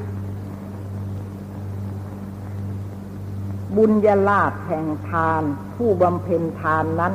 [3.77, 5.43] บุญญาลาภแห่งทาน
[5.77, 7.14] ผู้บำเพ็ญทานนั้น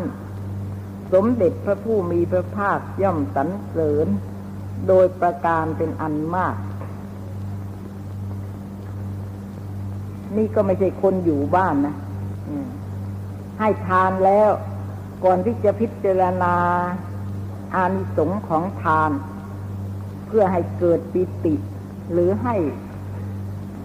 [1.14, 4.08] สมเด็จพระผู้มีพระภาคย่อมสรรเสริญ
[4.88, 6.56] โดยประการเป็นอันมาก
[10.38, 11.96] นี่ก็ไม่ใช่คนอยู่บ้านนะ
[13.60, 14.52] ให้ทานแล้ว
[15.24, 16.56] ก่อนที่จะพิจารณา
[17.76, 19.12] อานิสงส์ของทาน
[20.28, 21.56] เพื่อให้เกิดปิติ
[22.12, 22.56] หรือให้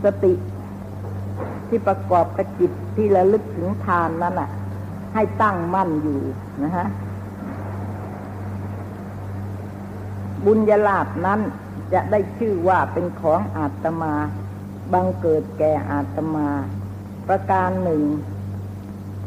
[0.05, 0.35] สติ
[1.68, 4.51] ที่ประกอบกระจิตที่ระลึกถึงทานนั้นอะ
[5.14, 6.20] ให้ตั้งมั่นอยู่
[6.62, 6.87] นะฮะ
[10.44, 11.40] บุญญาลาภนั้น
[11.92, 14.14] จะได้ชื่อว่าเป็นของอาตมา
[14.92, 16.48] บังเกิดแก่อาตมา
[17.29, 18.03] ประการหนึ่ง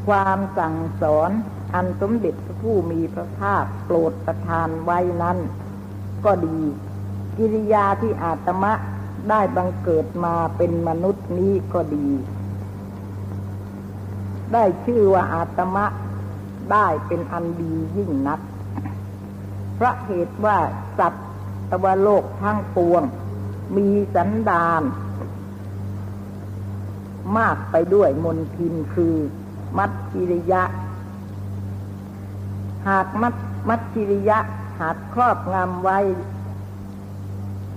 [0.08, 1.32] ความสั่งสอน
[1.74, 5.38] อันสมเด็จพระผู้มีพระภาคโปรดประทานไว้นั้น
[6.26, 6.60] ก็ดี
[7.38, 8.74] กิริยาที่อาตมะ
[9.30, 12.08] ได้บังเกิดมาเป็นมนุษย์นี้ก็ดี
[14.54, 15.86] ได้ชื่อว่าอาตมะ
[16.72, 18.40] ได้เป็นอันดียิ่งนัก
[19.76, 20.58] เพราะเหตุว่า
[21.00, 21.28] สัตว์
[21.72, 23.04] ตวโลกทั้งปวง
[23.78, 24.84] มีสันดาน
[27.38, 29.16] มากไปด้วยมนทินคือ
[29.78, 30.64] มัดกิริยะ
[32.88, 33.34] หากมัด
[33.70, 34.40] มัดกิริยะ
[34.80, 36.00] หากครอบงำไว้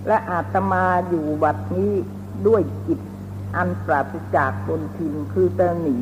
[0.06, 1.92] และอาตมาอยู่บัดนี้
[2.46, 3.00] ด้วยจิต
[3.56, 5.98] อันปราศจากมนทินคือเตหนี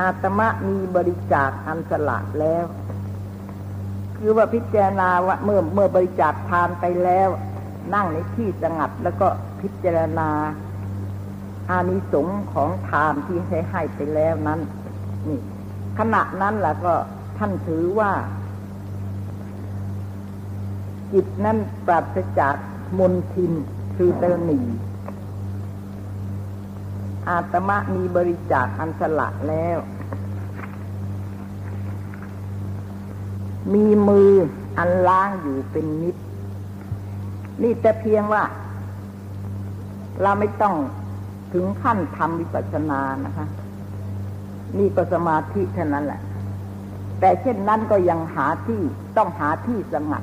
[0.00, 2.64] อาตมะมีบริจาคอันสละแล้ว
[4.16, 7.28] คือว่าพิจารณาว่าเมื่อเมื่อบริจาคทานไปแล้ว
[7.94, 9.28] นั่งในที่สงัดแล้วก็
[9.60, 10.30] พิจารณา
[11.70, 14.60] อานิสงส์ของทานที่ให้ให้ไปแล้วนั้น
[15.28, 15.40] นี่
[15.98, 16.94] ขณะนั้นแหละก็
[17.38, 18.12] ท่านถือว่า
[21.12, 22.54] จิตนั้นปราศจาก
[22.98, 23.52] มนทิน
[23.96, 24.60] คือเตหนี
[27.28, 29.78] อาตมะมีบริจาคอันสละแล้ว
[33.74, 34.32] มีมือ
[34.78, 36.16] อันล้างอยู่เป็นนิด
[37.62, 38.42] นี่แต่เพียงว่า
[40.22, 40.74] เราไม่ต้อง
[41.52, 43.46] ถึงขั้นทำวิปัสสนานะคะ
[44.78, 46.20] นี่ก็สมาธิเท่านั้นแหละ
[47.20, 48.82] แต่เช่นนั้นก็ยังหาที่
[49.16, 50.22] ต้องหาที่สงัด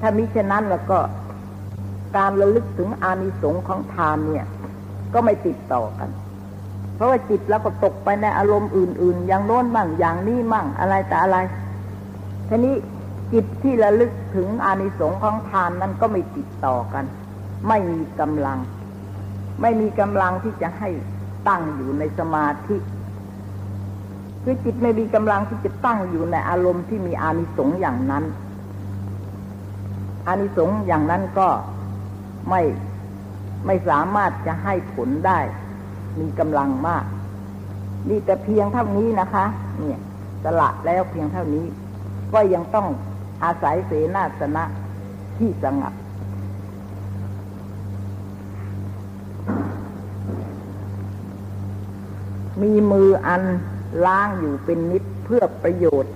[0.00, 0.98] ถ้ามิเช่นนั้นแล้วก็
[2.16, 4.46] การระลึกถึงอานิสงส์ของทานเนี่ย
[5.14, 6.10] ก็ไม่ติดต่อกัน
[6.94, 11.38] เพราะว่าจิตแล้วก็ตกไปในอารมณ์อื่น ๆ อย่างโน้นบ้างอย่างนี้มั่งอะไรแต่อะไร
[12.48, 12.74] ทีนี้
[13.32, 17.04] จิตที่ระลึกถึงอานิสงส์ของทานนั้นก็ไม่ติดต่อกัน
[17.68, 18.58] ไม่มีกำลัง
[19.62, 20.88] ไม่มีกำลังที่จะให้
[21.48, 22.76] ตั้งอยู่ในสมาธิ
[24.42, 28.24] คือจิตไม่มีกำลังที่จะตั้งอยู่ในอารมณ์ที่มีอานิสงส์อย่างนั้น
[30.26, 31.48] อานิสงส์อย่างนั้นก็
[32.50, 32.62] ไม่
[33.66, 35.40] ไม่สามารถจะให้ผลได้
[36.20, 37.04] มีกำลังมาก
[38.08, 39.44] นี่แต่เพียงเท่านี้นะคะ
[39.78, 40.00] เนี่ย
[40.44, 41.64] สละแล้วเพียงเท่านี้
[42.32, 42.86] ก็ยังต้อง
[43.44, 44.64] อาศัยเสนาสนะ
[45.38, 45.94] ที่สงัด
[52.62, 53.44] มีมืออัน
[54.06, 56.14] ล้างอยู่เป็นนิดเพื่อประโยชน์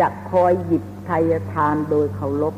[0.00, 2.54] จะคอยหยิบไทยทานโดยเคารพ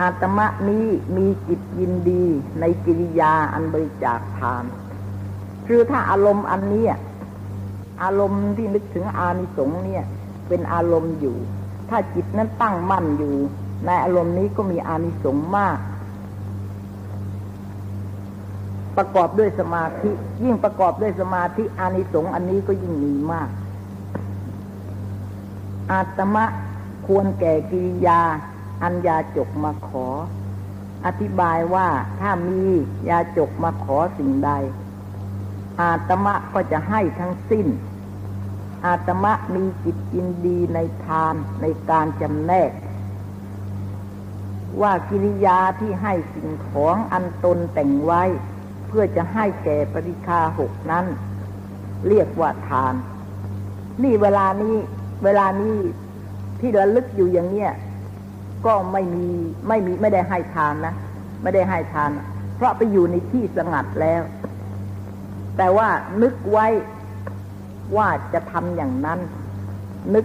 [0.00, 0.86] อาตมะนี้
[1.16, 2.24] มีจิตยินดี
[2.60, 4.64] ในกิริยาอันบริจาคทาน
[5.66, 6.84] คือถ้าอารมณ์อันนี้
[8.02, 10.04] อารมณ์ที่นึกถึงอานิสงส์เนี่ย
[10.48, 11.36] เป็นอารมณ์อยู่
[11.88, 13.36] ถ้าจิตนั้นตั้งมั่นอยู่
[13.86, 15.78] ในอารมณ์นี้ก็มีอานิสงส์มาก
[18.96, 20.10] ประกอบด้วยสมาธิ
[20.44, 23.48] ยิ่งประกอบด้วยสมาธิอานิสงส์อันนี้ก็ยิ่งมีมาก
[25.90, 26.44] อาตมะ
[27.06, 28.20] ควรแก่กิริยา
[28.82, 30.06] อันยาจกมาขอ
[31.06, 31.88] อธิบายว่า
[32.20, 32.62] ถ้ามี
[33.08, 34.50] ยาจกมาขอสิ่งใด
[35.80, 37.66] อาตมะก็จะให้ทั้งสิ้น
[38.86, 42.70] อาตมะมีจิตยินดีในทานในการจำแนก
[44.80, 48.22] ว่ากิริยาที่ให้สิ่งของอันตนแต่งไว้
[48.98, 51.06] พื่อจะให้แก่ปริคาหกนั้น
[52.08, 52.94] เรียกว่าทาน
[54.02, 54.76] นี่เวลานี้
[55.24, 55.76] เวลานี้
[56.60, 57.72] ที่ระลึกอยู่อย่างเนี้ย
[58.66, 59.28] ก็ไม่มี
[59.68, 60.94] ไม่มีไม่ได้ให้ทานนะ
[61.42, 62.10] ไม่ได้ให้ทาน
[62.56, 64.22] เพราะไปอยู่ในที่สงัดแล้ว
[65.56, 65.88] แต่ว่า
[66.22, 66.66] นึกไว้
[67.96, 69.20] ว่าจะทำอย่างนั้น
[70.14, 70.24] นึก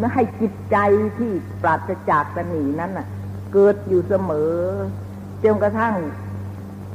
[0.00, 0.76] นให้จิตใจ
[1.18, 3.06] ที่ปราศจากตนีนั้นน่ะ
[3.52, 4.54] เกิดอยู่เสมอ
[5.44, 5.94] จนกระทั่ง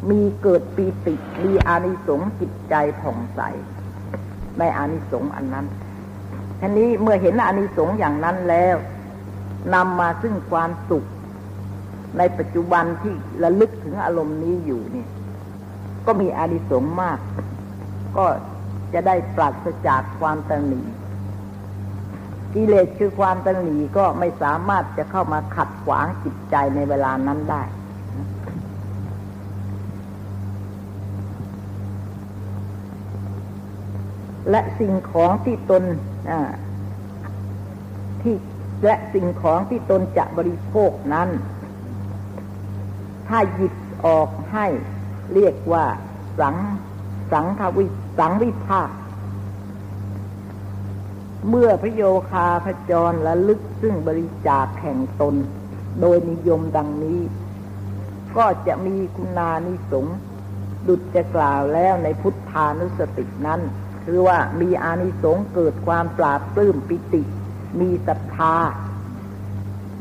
[0.10, 3.41] มีเกิดปีติมีอานิสงส์จิตใจผ่องใส
[4.60, 5.65] ในอานิสงส์อันนั้น
[6.62, 8.75] ทีนี้เมื่อเห็นอานิสงส์อย่างนั้นแล้ว
[9.73, 11.05] นำมาซึ่งความสุข
[12.17, 15.10] ในปัจจุบันที่ระลึกถึงอารมณ์นี้อยู่เนี่ย
[16.05, 17.19] ก็มีอานิสงส์มาก
[18.17, 18.25] ก็
[18.93, 20.81] จะได้ปราศจากความตัณหนี
[22.53, 27.63] กิเลสคือความตัณหนีก็ไม่สามารถจะเข้ามาขัดขวางจิตใจในเวลานั้นได้
[34.49, 35.84] และสิ่งของที่ตน
[38.21, 38.36] ที่
[38.86, 41.29] และสิ่งของที่ตนจะบริโภคนั้น
[43.27, 43.73] ถ้าหยิบ
[44.05, 44.65] ออกให้
[45.34, 45.86] เรียกว่า
[46.39, 46.55] สัง
[47.31, 47.86] สังทวิ
[48.19, 48.89] สังวิภาค
[51.49, 55.36] เมื่อพระโยคาพจรและลึกซึ่งบริจาคแห่งตน
[56.01, 57.21] โดยนิยมดังนี้
[58.38, 60.05] ก็จะมีคุณานิสง
[60.88, 63.62] ดุจจะกล่าวแล้วในพุทธานุสตินั้น
[64.05, 67.21] คือว่ามีอานิสงส์เกิดความปราบปลื้มปิติ
[67.79, 68.55] มีศรัทธา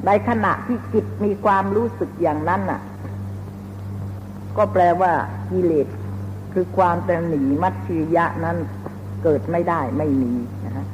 [0.06, 2.80] ในขณะที่จิตมีความรู้สึกอย่างนั้นน่ะ
[4.56, 5.12] ก็แปลว่า
[5.50, 5.88] กิเลส
[6.52, 8.56] คือความตหนีมัตชิยะนั้น
[9.22, 10.32] เกิดไม่ได้ไม่มี
[10.64, 10.86] นะฮะ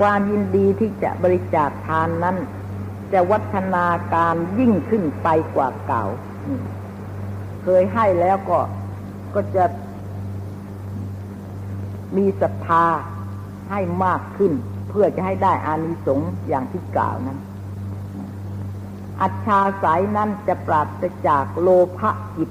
[0.00, 2.36] ความยินดีที่จะบริจาคทานนั้น
[3.12, 6.04] จะวัฒนาการยิ่งขึ้นไปกว่าเก่า
[7.64, 8.58] เคยให้แล้วก็
[9.34, 9.64] ก็จะ
[12.16, 12.84] มีศรัทธา
[13.70, 14.52] ให้มากขึ้น
[14.88, 17.38] เพื่อจะให้ได้อานิสงส์อย่างที่กล่าวนั้น
[19.20, 22.50] อัจฉาสายนั้นจะปราศจากโลภะจิต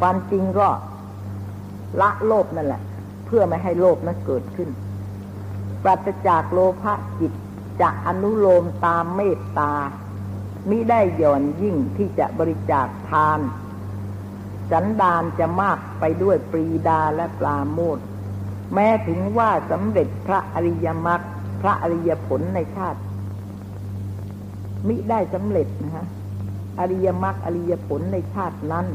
[0.00, 0.68] ความจริงก็
[2.00, 2.82] ละโลภนั่นแหละ
[3.26, 4.68] เพื่อไม่ให้โลภนั้นเกิดขึ้น
[5.82, 7.32] ปราศจากโลภะจิต
[7.80, 9.72] จะอนุโลมตามเมตตา
[10.68, 13.40] มิได้ย่อนยิ่งที่จะบริจาคทาน
[14.70, 17.98] สันดานจะมากไปด้วยปรีดาและปลาโมด
[18.74, 21.20] แม้ถึงว่าสำเร็จพระอริยมรรค
[21.62, 23.00] พระอริยผลในชาติ
[24.86, 26.06] มิได้สำเร็จนะฮะ
[26.80, 28.86] อริยมรรคอริยผลในชาตินั้น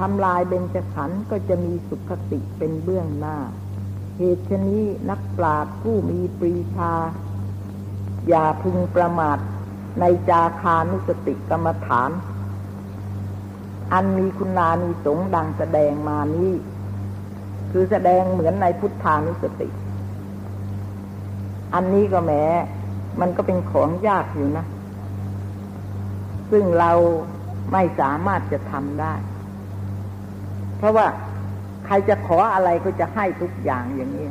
[0.00, 3.36] ทำลายเบญจขันธ์ก็จะมีสุขติเป็นเบื้องหน้า
[4.18, 6.92] เหตุชนี้นักปราชญ์ผู้มีปรีชา
[8.28, 9.38] อย่าพึงประมาท
[10.00, 12.10] ในจาคานุสติกรรมฐาน
[13.92, 16.52] อันมีคุณานิสงดังแสดงมานี้
[17.70, 19.68] คือแสดงเหมือนในพุทธานุสติ
[21.74, 22.44] อันนี้ก็แม้
[23.20, 24.66] มันก็เป็นของยากอยู่นะ
[26.50, 26.92] ซึ่งเรา
[27.72, 29.14] ไม่สามารถจะทำได้
[30.78, 31.06] เพราะว่า
[31.86, 34.28] ใครจะขออะไรก็จะให้ทุกอย่างอย่างนี้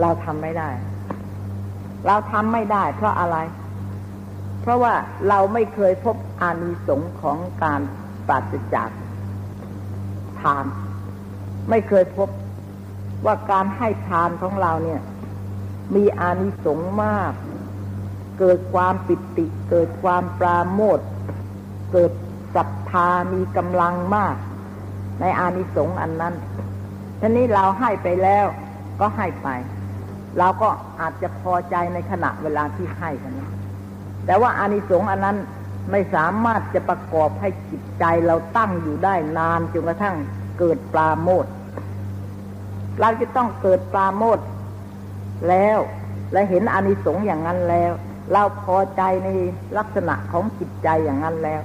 [0.00, 0.70] เราทำไม่ได้
[2.06, 4.94] เราทำไม่ได้ เพราะอะไรเพราะว่า
[5.28, 7.80] เราไม่เคยพบอานิสงส์ของการ
[8.28, 8.90] ปราศจาก
[10.40, 10.66] ทาน
[11.70, 12.28] ไม่เคยพบ
[13.24, 15.00] ว่าการให้ทานของเราเนี่ย
[15.94, 17.32] มีอานิสงส์มาก
[18.38, 21.00] เกิดความปิติ เกิดความปราโมท
[21.92, 22.12] เกิด
[22.54, 24.36] ศรัทธามีกำลังมาก
[25.20, 26.34] ในอานิสงส์อันนั้น
[27.20, 28.46] ทีนี้เราให้ไปแล้ว
[29.00, 29.48] ก็ให้ไป
[30.38, 30.68] เราก็
[31.00, 33.50] อาจจะพอใจในขณะเวลาที่ให้กันนะ
[34.26, 35.36] แต่ว่าอานิสงส์อันนั้น
[35.90, 40.16] ไม่สามารถจะประกอบให้จิตใจเราตั้งอยู่ได้นานจนกระทั่ง
[40.58, 41.46] เกิดปราโมท
[43.00, 44.38] เราจะต้องเกิดปราโมท
[45.48, 45.78] แล้ว
[46.32, 47.92] และเห็นอานิสงส์อย่างนั้นแล้ว
[48.32, 49.28] เราพอใจใน
[49.78, 51.60] ลักษณะของจิตใจอย่างนั้นแล้ว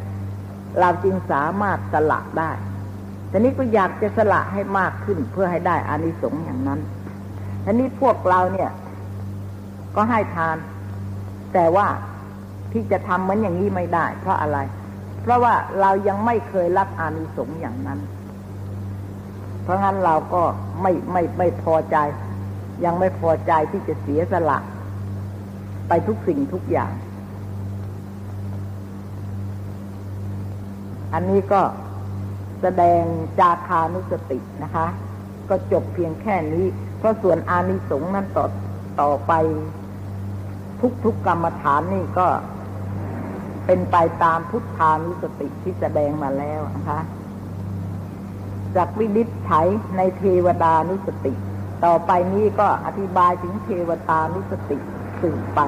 [0.79, 2.51] เราจึงสามารถสละได้
[3.31, 6.79] ทีนี้ก็อยากจะสละให้มากขึ้นเพื่อให้ได้อานิสงส์อย่างนั้น
[7.65, 8.71] ทีนี้พวกเราเนี่ย
[9.95, 10.57] ก็ให้ทาน
[11.53, 11.87] แต่ว่า
[12.73, 14.57] ที่จะทำเหมือนอย่างนี้ไม่ได้ เพราะอะไร
[15.21, 17.99] เพราะว่าเรายังไม่เคยรับอานิสงส์อย่างนั้น
[19.63, 20.43] เพราะงั้นเราก็
[20.81, 21.97] ไม่ไม่ไม่พอใจ
[22.85, 24.57] ยังไม่พอใจที่จะเสียสละ
[25.87, 26.91] ไปทุกสิ่งทุกอย่าง
[31.13, 31.61] อันนี้ก็
[32.61, 33.01] แสดง
[33.39, 34.87] จาคานุสตินะคะ
[35.49, 36.65] ก็จบเพียงแค่นี้
[36.97, 38.45] เพราะส่วนอานิสงส์นั้นต่อ
[39.01, 39.33] ต่อไป
[40.81, 42.27] ทุกๆกกรรมฐานนี่ก็
[43.67, 46.99] เป็นไปตามพุทธานุสติที่แสดงมาแล้วนะคะ
[48.75, 51.33] จากวินิจฉัยในเทวดานุสติ
[51.85, 54.77] ต่อไปนี้ก็อธิบายถึงเทวตานุสติ
[55.21, 55.59] สืบไป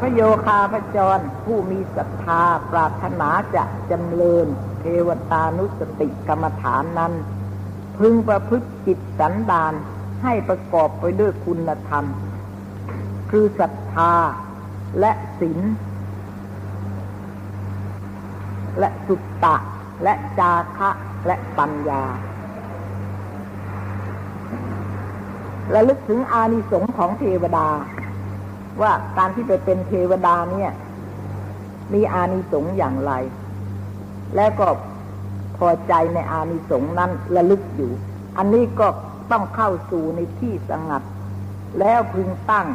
[0.00, 4.46] พระโยคาพจรผู้มีศรัทธาปรารถนาจะจำเริญ
[4.80, 7.12] เทวตานุสติกรรมฐานนั้น
[7.98, 9.72] พึงประพฤติจิตสันดาน
[10.22, 12.04] ให้ประกอบไปด้วยคุณธรรม
[13.30, 14.12] คือศรัทธา
[15.00, 15.58] และศีล
[18.78, 19.56] และสุตตะ
[20.02, 20.90] และจาคะ
[21.26, 22.02] และปัญญา
[25.70, 27.68] และลึกถึงอานิสงส์ของเทวดา
[28.82, 30.70] ว่าการที่ไปเป็นเทวดาเนี่ย
[31.92, 33.12] มีอานิสงส์อย่างไร
[34.36, 34.68] แล้วก็
[35.56, 37.92] พอใจในอานิสงส์นั้นระลึกอยู่
[38.38, 38.86] อันนี้ก็
[39.30, 41.02] ต้องเข้าสู่ในที่สงัด
[41.78, 42.66] แล้วพึงตั้ง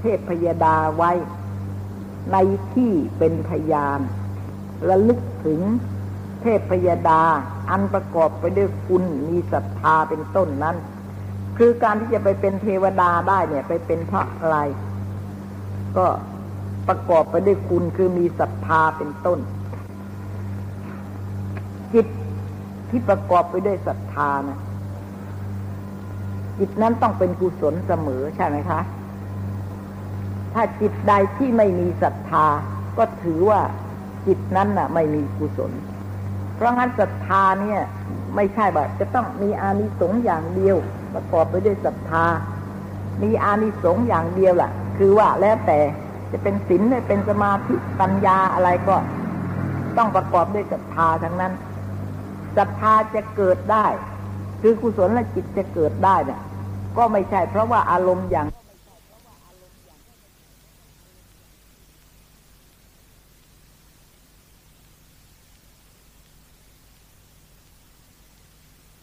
[0.00, 1.10] เทพพยดาไว้
[2.30, 2.36] ใน
[2.74, 4.00] ที่เป็นพยาน
[4.88, 5.60] ระลึกถึง
[6.42, 7.22] เทพพยดา
[7.70, 10.76] อันประกอบไปด้วยคุณมีศรัทธาเป็นต้นนั้น
[11.58, 14.58] คือการที่จะไปเป็นเทวดาได้เนี่ย ไปเป็นพระอะไร
[15.96, 16.06] ก็
[16.88, 19.38] ประกอบไปด้วยคุณคือมีศรัทธาเป็นต้น
[21.92, 22.06] จิต
[22.90, 24.58] ที่ประกอบไปด้วยศรัทธานะ
[26.58, 28.80] จิตนั้นต้องเป็นกุศลเสมอใช่ไหมคะ
[30.54, 32.46] ถ้าจิตใดที่ไม่มีศรัทธา
[32.98, 33.60] ก็ถือว่า
[34.26, 35.72] จิตนั้นน่ะ ไม่มีกุศล
[36.56, 37.80] เพราะงั้นศรัทธาเนี่ย
[38.36, 40.76] ไม่ใช่แบบจะต้องมีอานิสงส์อย่างเดียว
[41.14, 42.24] ประกอบไปด้วยศรัทธา
[43.22, 45.78] มีอานิสงส์อย่างเดียวล่ะ คือว่าแล้วแต่
[46.32, 48.96] จะเป็นศีลเป็นสมาธิปัญญาอะไรก็
[49.96, 51.52] ต้องประกอบด้วยศรัทธาทั้งนั้น
[52.56, 53.86] ศรัทธาจะเกิดได้
[54.62, 56.40] คือกุศลและจิตจะเกิดได้เนี่ย
[56.96, 58.46] ก็ไม่ใช่เพราะว่าอารมณ์อย่าง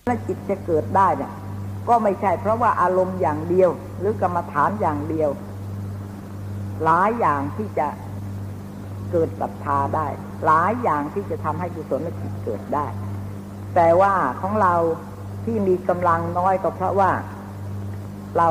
[0.09, 1.33] และจิตจะเกิดได้เนี่ย
[1.87, 3.69] ก็ไม่ใช่เพราะว่าอารมณ์อย่างเดียว
[3.99, 5.29] หรือกรรมฐานอย่างเดียว
[6.83, 7.87] หลายอย่างที่จะ
[9.11, 10.07] เกิดศรัทธาได้
[10.45, 12.85] หลายอย่างที่จะทำให้กุศลจิตเกิดได้
[13.75, 14.73] แต่ว่าของเรา
[15.45, 17.11] ที่มีกำลังน้อยก็เพราะว่า
[18.37, 18.49] เรา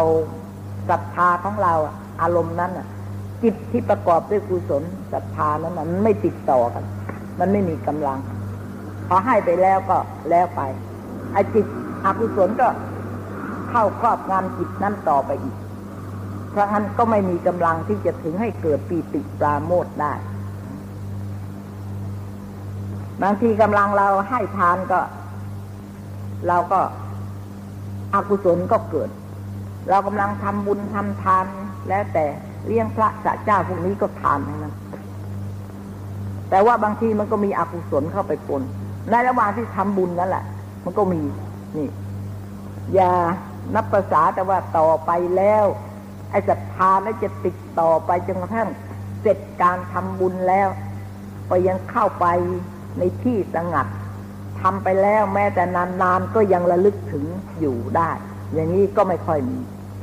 [0.91, 1.75] ศรัทธาของเรา
[2.23, 2.73] อารมณ์นั้น
[3.43, 6.85] จิตที่ประกอบด้วยกุศลศรัทธานั้นมันไม่ติดต่อกัน
[7.41, 8.19] มันไม่มีกำลัง
[9.09, 9.97] พอให้ไปแล้วก็
[10.31, 10.63] แล้วไป
[11.33, 11.67] ไอ้จิต
[12.05, 12.69] อกุศลก็
[13.71, 15.57] เข้าครอบงำจิตนั้นต่อไปอีก
[16.51, 20.13] เพราะงั้นก็ไม่มีกำลังที่จะถึงให้เกิดปีติปราโมทได้
[23.23, 25.01] บางทีกำลังเราให้ทานก็
[26.49, 26.81] เราก็
[28.15, 29.11] อกุศลก็เกิด
[29.89, 31.47] เรากำลังทำบุญทำทาน
[31.89, 32.27] แล้วแต่
[32.67, 34.75] เลี้ยงพระสัเจ้าพวกนี้ก็ทานทั้งนั้น
[36.51, 38.63] แต่ว่าบางทีมันก็มีอกุศลเข้าไปปน
[39.11, 40.45] ในระหว่างที่ทำบุญนั่นแหละ
[40.89, 41.23] มันก็มี
[41.77, 41.89] นี่
[42.95, 43.13] อย่า
[43.75, 45.65] นับภาษาแต่ว่าต่อไปแล้ว
[46.31, 48.69] ไอ้ศรัทธาแล้วจะติดต่อไปจนกระทั่ง
[49.21, 50.69] เสร็จการทำบุญแล้ว
[51.51, 52.27] ก็ยังเข้าไป
[52.99, 53.87] ในที่สงัด
[54.61, 55.65] ทำไปแล้วแม้แต่
[56.03, 57.25] นานๆก็ยังระลึกถึง
[57.61, 58.11] อยู่ได้
[58.55, 59.59] อย่างนี้ก็ไม่ค่อยมี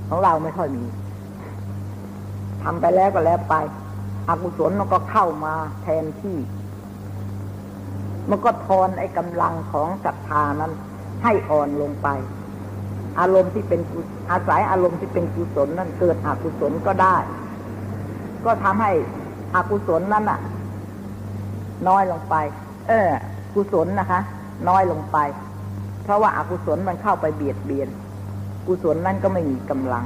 [0.10, 0.86] ของเราไม่ค่อยมี
[2.64, 3.56] ทำไปแล้วก็แล้วไป
[4.28, 6.38] อกุศลมันก็เข้ามาแทนที่
[8.30, 10.72] มันก็ทอนไอ้กำลังของศรัทธานั้น
[11.24, 12.08] ให้อ่อนลงไป
[13.20, 13.82] อารมณ์ที่เป็น
[14.32, 17.18] อาศัยอารมณ์ที่เป็นกุศลนั้นเกิดอกุศลก็ได้
[18.46, 18.92] ก็ทำให้
[19.56, 20.40] อกุศลนั้นอะ
[21.88, 22.36] น้อยลงไป
[22.88, 23.10] เออ
[23.54, 24.22] กุศลนะคะ
[24.70, 25.18] น้อยลงไป
[26.04, 27.90] เพราะว่าอากุศลมันเข้าไปเบียดเบียน
[28.68, 30.06] กุศลนั่นก็ไม่มีกำลัง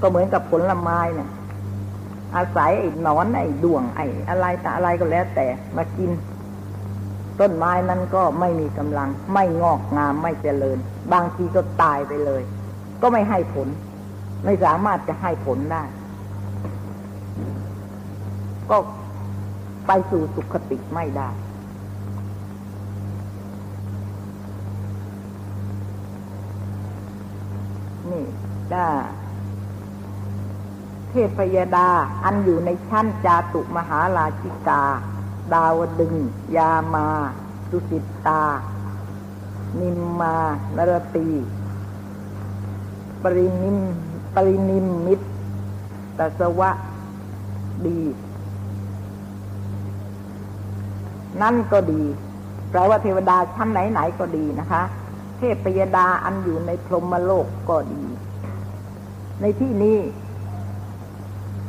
[0.00, 1.28] ก็เหมือนกับผลไม้เนี่ย
[2.36, 6.10] อาศัยไอ้นอนไอ้ดวงไอ้อะไรแต่อะไรก็แล้วแต่มากิน
[7.40, 10.78] ต้นไม้นั้นก็ไม่มีกำลัง ไม่งอกงามไม่เจริญ
[11.12, 12.42] บางทีก็ตายไปเลย
[13.02, 13.68] ก็ไม่ให้ผล
[14.44, 15.82] ไม่สามารถจะให้ผลได้
[18.70, 18.78] ก็
[19.86, 21.30] ไปสู่สุขติไม่ได้
[28.10, 28.24] นี่
[28.72, 28.88] ได้
[31.14, 31.88] ทพยดา
[32.24, 34.82] อันอยู่ในชั้นจาตุมหาราชิกา
[35.52, 36.14] ดาวดึง
[36.56, 37.06] ยามา
[37.70, 38.44] สุสิตา
[39.80, 40.36] นิมมา
[40.76, 41.28] นรตี
[43.22, 43.78] ปรินิม
[44.34, 45.26] ปรินิมมิตร
[46.18, 46.70] ตสวะ
[47.86, 48.00] ดี
[51.42, 52.02] นั่นก็ดี
[52.70, 54.82] แปลว่าเทวดาชั้นไหนๆก็ดีนะคะ
[55.38, 58.04] เทพยดาอันอยู่ในพรหมโลกก็ดี
[59.40, 59.98] ในที่นี้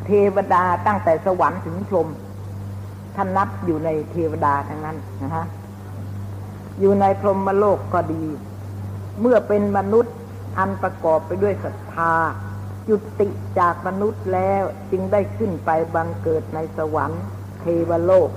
[0.06, 2.10] เทวดาตั้งแต่สวรรค์ถึงพรหม
[3.16, 5.46] ท่านนับอยู่ในเทวดาทั้งนั้นนะคะ
[6.80, 8.26] อยู่ในพรหมโลกก็ดี
[9.22, 10.16] เมื่อเป็นมนุษย์
[10.58, 12.14] อันประกอบไปด้วยศรัทธา
[12.88, 13.28] จุติ
[13.60, 17.24] จากมนุษย์แล้วจึงได้ขึ้นไปบังเกิดในสวรรค์
[17.62, 18.30] เทวโลก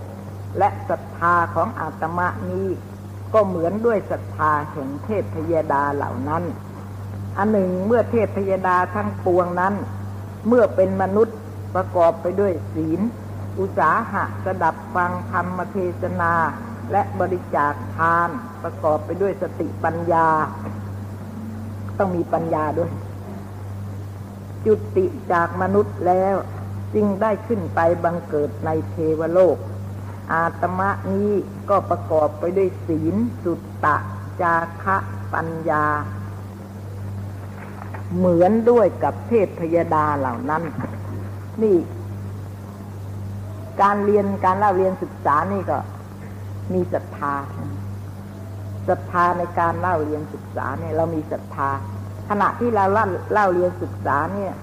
[0.58, 2.68] และศรัทธาของอาตมะนี้
[3.34, 6.42] ก็เหมือนด้วยศรัทธาแห่งเทพพยดาเหล่านั้น
[7.38, 9.74] อันหนึ่งเมื่อเทพพยดาทั้งปวงนั้น
[10.48, 11.36] เมื่อเป็นมนุษย์
[11.74, 13.00] ประกอบไปด้วยศีล
[13.58, 16.32] อุตสาหะสดับฟังธรรมเทศนา
[16.92, 18.28] และบริจาคทาน
[18.62, 20.28] ประกอบไปด้วยสติปัญญา
[21.98, 22.90] ต้องมีปัญญาด้วย
[24.64, 26.36] จุติจากมนุษย์แล้ว
[26.94, 29.56] จึงได้ขึ้นไปบังเกิดในเทวโลก
[30.32, 31.32] อาตมะนี้
[31.70, 33.96] ก็ประกอบไปด้วยศีล สุตตะ
[34.40, 34.96] จาคะ
[35.34, 35.84] ปัญญา
[38.16, 40.62] เหมือนด้วยกับเทพพยดาเหล่านั้น
[41.62, 41.76] นี่
[43.82, 45.78] การเรียนการเล่าเรียนศึกษานี่ก็
[46.72, 47.34] มีศรัทธา
[48.88, 51.70] ศรัทธาในการเล่าเรียนศึกษาเนี่ย เรามีศรัทธา
[52.28, 54.54] ขณะที่เราเล่าเล่าเรียนศึกษาเนี่ย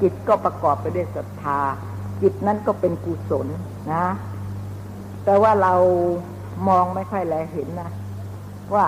[0.00, 1.58] จิตก็ประกอบไปด้วยศรัทธา
[2.22, 3.46] จิตนั้นก็เป็นกุศล
[3.92, 4.04] นะ
[5.24, 5.74] แต่ว่าเรา
[6.68, 7.90] มองไม่ค่อยแลเห็นนะ
[8.74, 8.86] ว่า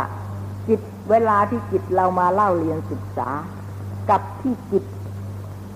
[0.68, 0.80] จิต
[1.10, 3.28] เวลาที่จิตเรามาเล่าเรียนศึกษา
[4.10, 4.84] กับที่จิต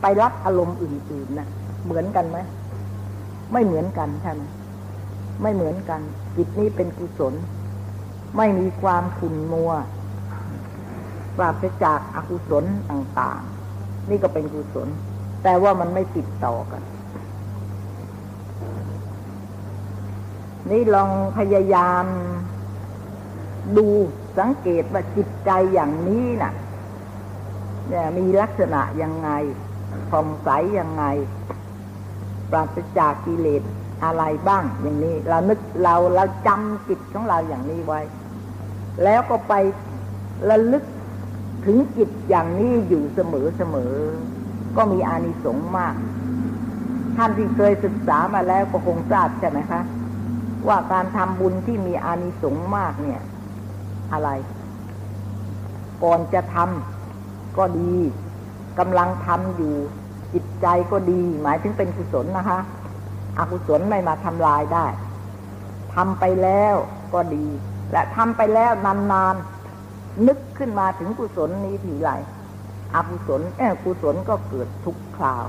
[0.01, 1.49] ไปรับอารมณ์อื่นๆนะ
[1.85, 2.39] เหมือนกันไหม
[3.53, 4.43] ไม่เหมือนกันใช่ไหม
[5.43, 6.01] ไม่เหมือนกัน
[6.37, 7.35] จิตนี้เป็นกุศล
[8.37, 9.73] ไม่มีความขุ่นมัว
[11.37, 14.89] ปราศจากอกุศลต่างๆ นี่ก็เป็นกุศล
[15.43, 16.83] แต่ว่ามันไม่ติดต่อกัน
[20.71, 22.05] นี่ลองพยายาม
[23.77, 23.87] ดู
[24.39, 26.53] สังเกตว่าจิตใจอย่างนี้น่ะ
[27.89, 29.31] เนี่ยมีลักษณะยังไง
[30.11, 31.05] ผ่องใสยังไง
[32.51, 33.63] ปราศจากกิเลส
[34.05, 38.01] อะไรบ้างอย่างนี้ เรานึกเราเราจำจิตของเราอย่างนี้ไว้
[39.05, 39.55] แล้วก็ไป
[40.51, 40.85] ระลึก
[41.67, 43.93] ถึงจิตอย่างนี้อยู่เสมอเสมอ
[44.77, 45.95] ก็มีอานิสงส์มาก
[47.17, 49.81] ท่านที่เคยศึกษามาแล้วก็คงทราบใช่ไหมคะ
[50.69, 53.21] ว่าการทำบุญที่มีอานิสงส์มากเนี่ย
[54.13, 54.31] อะไร
[56.03, 57.95] ก่อนจะทำก็ดี
[58.79, 59.75] กำลังทำอยู่
[60.35, 62.59] จิตใจก็ดี หมายถึงเป็นกุศลนะคะ
[63.39, 64.87] อกุศลไม่มาทำลายได้
[65.95, 66.75] ทำไปแล้ว
[67.15, 67.47] ก็ดี
[67.93, 72.11] และทำไปแล้วนานๆนึกขึ้นมาถึงกุศลนี้ทีไร
[72.95, 75.45] อกุศลเอกุศลก็เกิดทุกคราว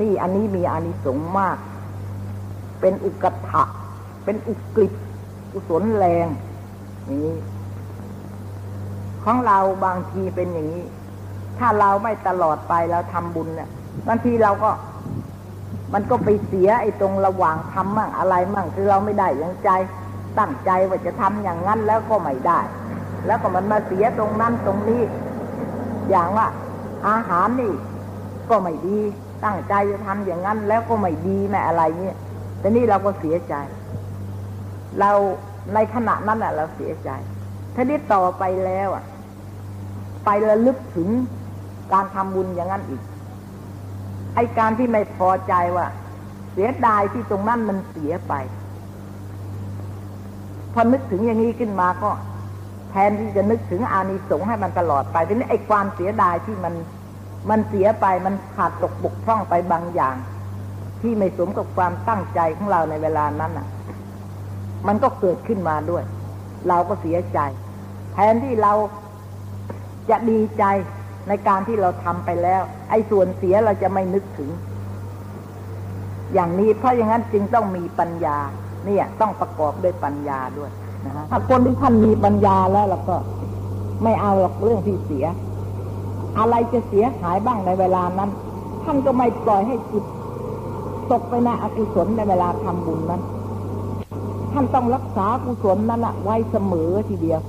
[0.00, 1.58] นี่อันนี้มีอานิสงส์มาก
[2.80, 3.64] เป็นอุกถะ
[4.24, 4.92] เป็นอุกฤษ
[5.52, 6.26] กุศลแรง
[7.10, 7.30] นี้
[9.24, 10.84] ของเราบางทีเป็นอย่างนี้
[11.58, 13.68] ถ้าเราไม่ตลอดไปเราทำบุญเนี่ย
[14.08, 14.70] บางทีเราก็
[15.94, 19.70] มันก็ไปเสียไอ้ตรงระหว่างทำมั่งอะไรมั่งคือเราไม่ได้ยังใจ
[20.38, 22.60] ตั้งใจว่าจะทำอย่างนั้นแล้วก็ไม่ได้
[23.26, 25.02] แล้วก็มันมาเสียตรงนั้นตรงนี้
[26.10, 26.46] อย่างว่า
[27.08, 27.72] อาหารนี่
[28.50, 28.98] ก็ไม่ดี
[29.44, 32.16] ตั้งใจจะทำอย่างนั้น แล้วก็ไม่ดีแม่อะไรเนี่ย
[32.60, 33.54] แต่นี่เราก็เสียใจ
[35.00, 35.10] เรา
[35.74, 37.10] ในขณะนั้นแหละเราเสียใจ
[37.74, 39.04] ถ้าได้ต่อไปแล้วอะ
[40.24, 41.08] ไประลึกถึง
[41.92, 43.02] การทำบุญอย่างนั้นอีก
[44.34, 45.86] ไอการที่ไม่พอใจว่า
[46.52, 48.34] เสียดายที่ตรงนั้นมันเสียไป
[50.72, 52.10] พอนึกถึงอย่างนี้ขึ้นมาก็
[52.90, 56.74] แทนที่จะนึกถึงอานิสงส์ให้มันตลอดไปทีนี้ไอความเสียดายที่มัน
[57.50, 60.16] มันเสียไปมันขาดตกบกพร่องไปบางอย่าง
[61.02, 63.66] ที่ไม่สมกับความตั้งใจของเราในเวลานั้นอะ
[64.86, 66.04] มันก็เกิดขึ้นมาด้วย
[66.68, 67.38] เราก็เสียใจ
[68.12, 68.72] แทนที่เรา
[70.10, 70.64] จะดีใจ
[71.28, 74.50] ในการที่เราทำไปแล้ว ไอ้ส่วนเสียเราจะไม่นึกถึง
[76.34, 78.36] อย่างนี้เพราะอย่างนั้นจึงต้องมีปัญญา
[78.84, 80.70] เนี่ย ต้องประกอบด้วยปัญญาด้วย
[81.06, 83.16] นะฮะถ้าคนที่ท่านมีปัญญาแล้วเราก็
[84.02, 85.26] ไม่เอาหรอกเรื่องที่เสีย
[86.38, 88.30] อะไรจะเสียหายบ้างในเวลานั้น
[88.84, 90.04] ท่านก็ไม่ปล่อยให้จิต
[91.10, 93.22] ตกไปในอกุศลในเวลาทำบุญนั้น
[94.52, 97.40] ท่านต้องรักษากุศลนั้นไว้เสมอทีเดียว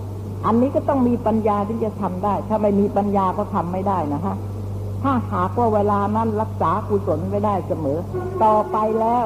[0.45, 4.35] อันนี้ก็ต้องมีปัญญาที่จะทำได้ ถ้าไม่มีปัญญาก็ทำไม่ได้นะฮะ
[5.03, 7.99] ถ้าหากว่าเวลานั้นรักษากุศลไว้ได้เสมอ
[8.43, 9.25] ต่อไปแล้ว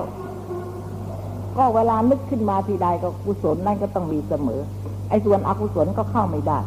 [1.58, 4.62] ก็เวลานึกขึ้นมาทีใดก็กุศลนั่นก็ต้องมีเสมอ
[5.10, 6.60] ไอ้ส่วนอกุศลก็เข้าไม่ได้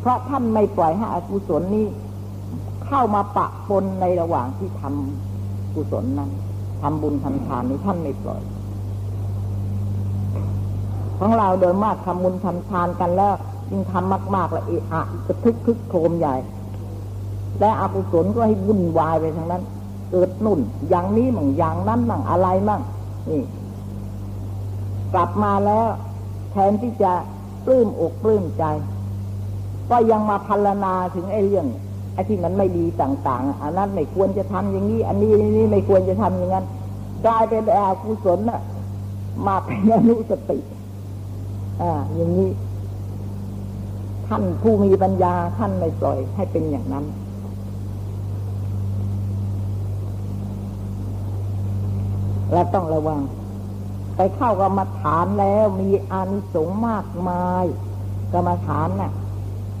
[0.00, 1.86] เพราะท่านไม่ปล่อยให้อกุศลนี้
[2.86, 6.30] เข้ามาปะปนในระหว่างที่ทำกุศลนั้น
[6.82, 8.40] ทำบุญทำทานนี้ท่านไม่ปล่อย
[11.18, 13.34] ของเราโดยมากทำบุญทำทานกันแล้ว
[13.70, 16.34] ยิ่งทำมากๆล้วเอะอะกระทึกคึกโครมใหญ่
[17.60, 19.62] และอกุศลก็ให้วุ่นวายไปทั้งนั้น
[20.10, 22.82] เกิดนุ่น อย่างนี้มั่งอย่างนั้นมั่งอะไรมั่ง
[23.30, 23.42] นี่
[25.12, 25.88] กลับมาแล้ว
[26.50, 27.12] แทนที่จะ
[27.66, 28.64] ปลื้มอกปลื้มใจ
[29.90, 31.66] ก็ยังมาพัลนาถึงไอ้เรื่อง
[32.14, 36.66] ไอ้ที่มันไม่ดีต่าง ๆอันนั้นไม่ควรจะทำอย่างนี้ อันนี้นี่ไม่ควรจะทำอย่างนั้น
[37.26, 38.60] กลายเป็นอกุศลน่ะ
[39.46, 40.58] มาเป็นอนุสติ
[41.82, 42.48] อ่า อย่างนี้
[44.28, 47.04] ท่านผู้มีปัญญาท่านไม่ปล่อยให้เป็นอย่างนั้น
[52.52, 53.20] เราต้องระวัง
[54.16, 57.64] ไปเข้ากรรมฐานแล้วมีอานิสงส์มากมาย
[58.32, 59.12] กรรมฐานน่ะ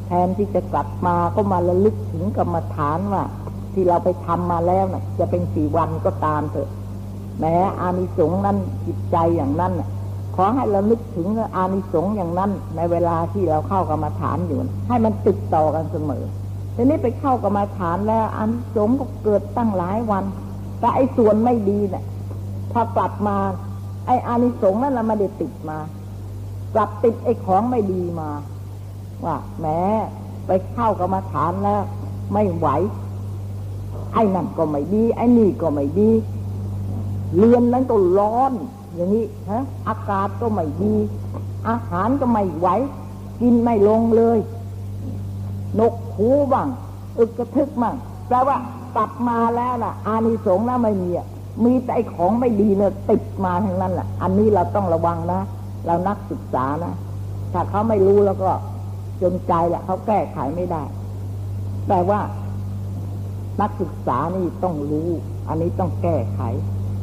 [0.06, 3.24] แทนที่จะกลับมาก็มาระลึกถึงกรรมฐานว่า
[3.72, 6.70] ที่เราไปทำมาแล้วน่ะ จะเป็นสี่วันก็ตามเถอะ
[7.40, 9.88] แม้อานิสงส์นั้นจิตใจอย่างนั้นน่ะ
[10.40, 14.58] ขอให้เราลึกถึงอานิสงส์อย่างนั้น ในเวลาที่เราเข้ากรรมฐานอยู่
[14.88, 16.24] ให้มันติดต่อกันเสมอ
[16.76, 20.24] ทีนี้ไปเข้ากรรมฐานแล้วอานิสงส์ก็เกิดตั้งหลายวัน
[20.80, 22.04] แต่ไอ้ส่วนไม่ดีเนี่ย
[22.72, 23.36] พอกลับมา
[24.06, 25.78] ไอ้อานิสงส์นั้นเราไม่ได้ติดมา
[26.74, 28.30] กลับติดไอ้ของไม่ดีมา
[29.24, 29.80] ว่าแม้
[30.46, 31.82] ไปเข้ากรรมฐานแล้ว
[32.32, 32.68] ไม่ไหว
[34.14, 36.10] ไอ้นั่นก็ไม่ดี ไอ้นี่ก็ไม่ดี
[37.38, 38.52] เรียนนั้นก็ร้อน
[38.98, 40.94] อย่างนี้ฮะอากาศก็ไม่ดี
[41.68, 42.68] อาหารก็ไม่ไหว
[43.40, 44.38] กินไม่ลงเลย
[45.78, 46.68] นกหูบ้าง
[47.18, 47.94] อึกกระทึกบ้าง
[48.28, 48.56] แปลว่า
[48.96, 51.26] กลับมาแล้วน่ะ อานิสงส์แล้วไม่มีอะ
[51.64, 55.40] มีแต่ของไม่ดีเนี่ยติดมาทั้งนั้นแหละอันนี้เราต้องระวังนะ
[55.86, 56.94] เรานักศึกษานะ
[57.52, 58.50] ถ้าเขาไม่รู้แล้วก็
[59.22, 60.82] จนใจแหละเขาแก้ไขไม่ได้
[61.88, 62.20] แต่ว่า
[63.60, 65.08] นักศึกษานี่ต้องรู้
[65.48, 66.40] อันนี้ต้องแก้ไข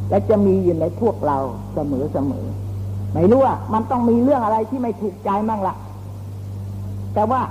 [0.09, 1.37] และจะมีอยู่ในพวกเรา
[1.73, 2.45] เสมอเสมอ
[3.13, 5.75] ไม่รู้ว่ามันต้องมีเรื่องอะไรที่ไม่ถูกใจมั่งละ
[7.13, 7.41] แต่ว่า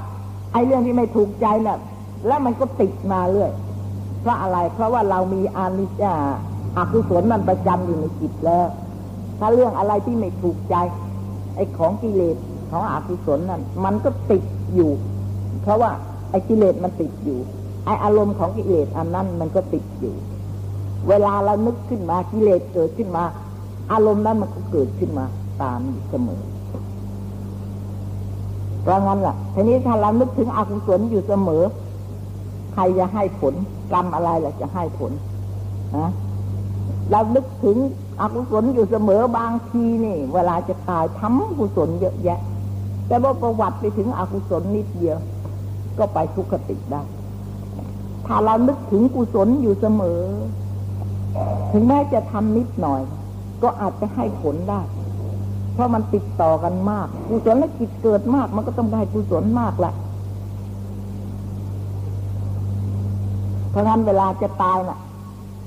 [0.53, 1.79] ไอ้เรื่องที่ไม่ถูกใจเนี่ย
[2.27, 3.51] แล้วมันก็ติดมาเรื่อย
[4.21, 6.15] เพราะอะไร เพราะว่าเรามีอานิจา
[6.77, 8.67] อกุศลมันประจำอยู่ในจิตแล้ว
[9.39, 10.75] ถ้าเรื่องอะไรที่ไม่ถูกใจ
[11.57, 12.37] ไอ้ของกิเลส
[12.71, 14.43] ของอกุศลนั่นมันก็ติด
[14.75, 14.91] อยู่
[15.63, 15.91] เพราะว่า
[16.31, 17.39] ไอ้กิเลสมันติดอยู่
[17.87, 20.15] ไอ้อารมณ์ของกิเลสอันนั้นมันก็ติดอยู่
[21.09, 23.25] เวลาเรานึกขึ้นมากิเลสเกิดขึ้นมา
[23.93, 25.25] อารมณ์นั้นมันก็เกิดขึ้นมา
[25.63, 26.43] ตามอยู่เสมอ
[28.83, 31.63] เพราะงั้นล่ะทีนี้ถ้าเรานึกถึงอกุศลอยู่เสมอ
[32.73, 33.55] ใครจะให้ผล
[33.93, 35.13] กรรมอะไรล่ะจะให้ผล
[35.97, 36.11] นะ
[37.11, 37.77] เรานึกถึง
[38.21, 42.41] อกุศลอยู่เสมอบางทีนี่ เวลาจะตายทำกุศลเยอะแยะ
[43.07, 45.19] แต่ว่าประวัติไปถึงอกุศลนิดเดียว
[45.99, 47.03] ก็ไปทุกขติได้
[48.27, 50.21] ถ้าเรานึกถึงกุศลอยู่เสมอ
[51.73, 53.01] ถึงแม้จะทำนิดหน่อย
[53.63, 54.81] ก็อาจจะให้ผลได้
[55.75, 59.95] เพราะมันติดต่อกันมากกุศลและจิตเกิดมาก มันก็ต้องได้กุศลมากแหละ
[63.71, 64.99] เพราะงั้นเวลาจะตายน่ะ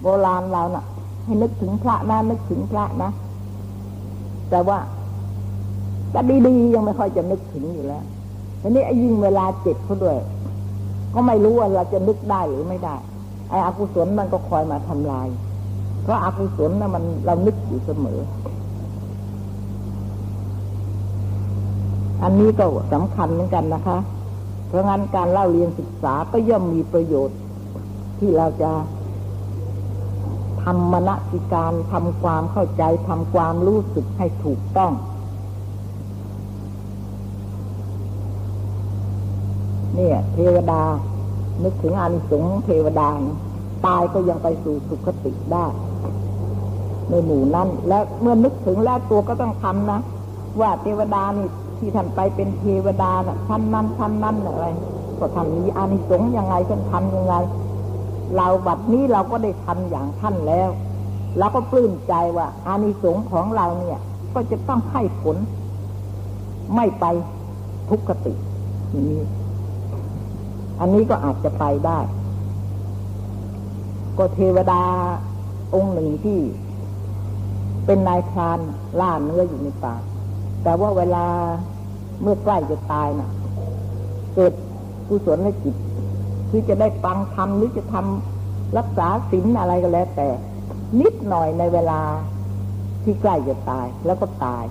[0.01, 0.85] โบราณเราน่ะ
[1.23, 3.09] ให้นึกถึงพระนะนึกถึงพระนะ
[4.49, 4.77] แต่ว่า
[6.13, 8.03] ก็ดีๆยังไม่ค่อยจะนึกถึงอยู่แล้ว
[8.61, 10.17] ทีนี้ไอ้ยิ่งเวลาเจ็บเขาด้วย
[11.13, 12.95] ก็ไม่รู้ว่าเราจะนึกได้หรือไม่ได้
[13.49, 15.27] ไอ้อกุศลมันก็คอยมาทำลาย
[16.07, 18.19] เพราะอากุศลนะ่ะมันเรานึกอยู่เสมอ
[22.23, 23.97] อันนี้ก็สำคัญเหมือนกันนะคะ
[24.67, 27.37] เพราะงั้นการเล่าเรียนศึกษาก็ย่อมมีประโยชน์
[28.19, 28.71] ที่เราจะ
[30.63, 34.91] ทำมณสิการทำความเข้าใจทำความรู้สึกให้ถูกต้อง
[39.95, 40.81] เนี่ย เทวดา
[41.63, 43.09] นึกถึงอานิสงส์ของเทวดา
[43.85, 45.65] ตายก็ยังไปสู่สุคติได้
[47.09, 49.99] ในหมู่นั้น และเมื่อนึกถึงแล้วตัวก็ต้องทำนะ
[50.61, 51.47] ว่าเทวดานี่
[51.77, 54.65] ที่ท่านไปเป็นเทวดาน่ะท่านนั้นท่านนั้นอะไร
[55.19, 57.35] ก็ท่านมีอานิสงส์ยังไงท่านทำยังไง
[58.35, 60.69] เราบัดนี้เราก็ได้ทำอย่างท่านแล้ว
[61.37, 63.99] เราก็ปลื้มใจว่าอานิสงส์ของเราเนี่ย
[64.33, 65.37] ก็จะต้องให้ผล
[66.75, 67.05] ไม่ไป
[67.89, 68.33] ทุกขติ
[68.95, 69.21] นี้
[70.79, 71.99] อันนี้ก็อาจจะไปได้
[74.17, 74.81] ก็เทวดา
[75.73, 76.39] องค์หนึ่งที่
[77.87, 78.59] เป็นนายพราน
[78.99, 79.95] ล่าเนื้ออยู่ในป่า
[80.63, 81.25] แต่ว่าเวลา
[82.21, 83.29] เมื่อใกล้จะตายนะ่ะ
[84.35, 84.53] เกิด
[85.07, 85.75] กุศลในจิต
[86.49, 90.27] คือจะได้ฟังธรรมหรือจะทำรักษาศีลอะไรก็แล้วแต่
[90.99, 92.01] นิดหน่อยในเวลา
[93.03, 94.63] ที่ใกล้จะตายแล้วก็ตาย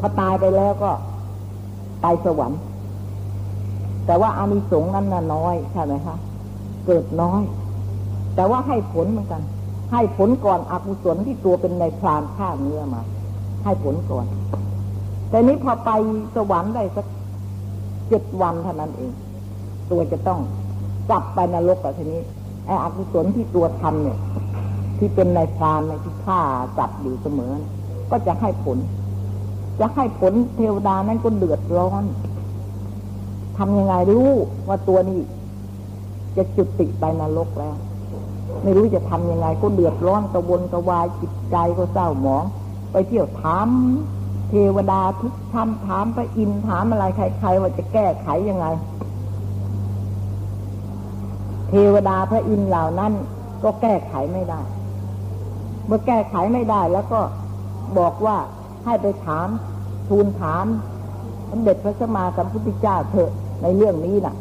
[0.00, 0.90] พอตายไปแล้วก็
[2.02, 2.60] ไปสวรรค์
[4.06, 6.16] แต่ว่าอานิสงส์นั้นน่ะน้อยใช่ไหมคะ
[6.86, 7.42] เกิดน้อย
[8.34, 9.42] แต่ว่าให้ผลเหมือนกัน
[9.92, 13.02] ให้ผลก่อนอกุศลที่ตัวเป็นในพรานฆ่าเนื้อมา
[13.64, 14.26] ให้ผลก่อน
[15.30, 15.90] แต่นี้พอไป
[16.34, 17.06] สวรรค์ได้สัก
[18.08, 19.12] เจ็ดวันเท่านั้นเอง
[19.90, 20.40] ตัวจะต้อง
[21.08, 22.20] กลับไปนรกแบบนี้
[22.66, 24.18] ไอ้อกุศลที่ตัวทำเนี่ย
[24.98, 26.40] ที่เป็นในพรานในที่ฆ่า
[26.78, 27.52] จับอยู่เสมอ
[28.10, 28.78] ก็จะให้ผล
[29.80, 32.04] จะให้ผลเทวดานั้นก็เดือดร้อน
[33.58, 34.30] ทำยังไงรู้
[34.68, 35.20] ว่าตัวนี้
[36.36, 37.76] จะจุดติไปนรกแล้ว
[38.62, 42.44] ไม่รู้จะทำยังไงก็เดือดร้อนกระวนกระวายจิตใจก็เศร้าหมอง
[42.92, 43.68] ไปเที่ยวถาม
[44.50, 48.66] เทวดาทุกท่านถามพระอินทร์ถามอะไรใครๆว่าจะแก้ไขยังไง
[51.68, 53.12] เทวดาพระอินทร์เหล่านั้น
[53.64, 54.60] ก็แก้ไขไม่ได้
[55.86, 57.20] เมื่อแก้ไขไม่ได้แล้วก็
[57.98, 58.36] บอกว่า
[58.84, 59.48] ให้ไปถาม
[60.08, 60.64] ทูลถาม
[61.50, 63.30] สมเด็จพระสัมมาสัมพุทธเจ้าเถอะ
[63.62, 64.34] ในเรื่องนี้น่ะ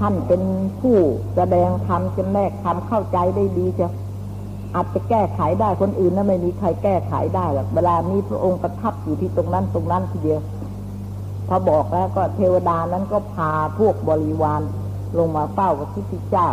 [0.00, 0.42] ท่านเป็น
[0.80, 0.96] ผู้
[1.34, 3.86] แสดงธรรมจำแนกธรรมเข้าใจได้ดีจะ
[4.74, 10.40] อาจจะแก้ไขได้คนอื่นนั้นไม่มีใครแก้ไขได้หรอกเวลานี้พระองค์ประทับอยู่ที่ตรงนั้นตรงนั้นทีเดียว
[11.48, 14.62] พอบอกแล้วก็เทวดานั้นก็พาพวกบริวาร
[15.18, 16.48] ลงมาเฝ้าพระพุทธเจ้า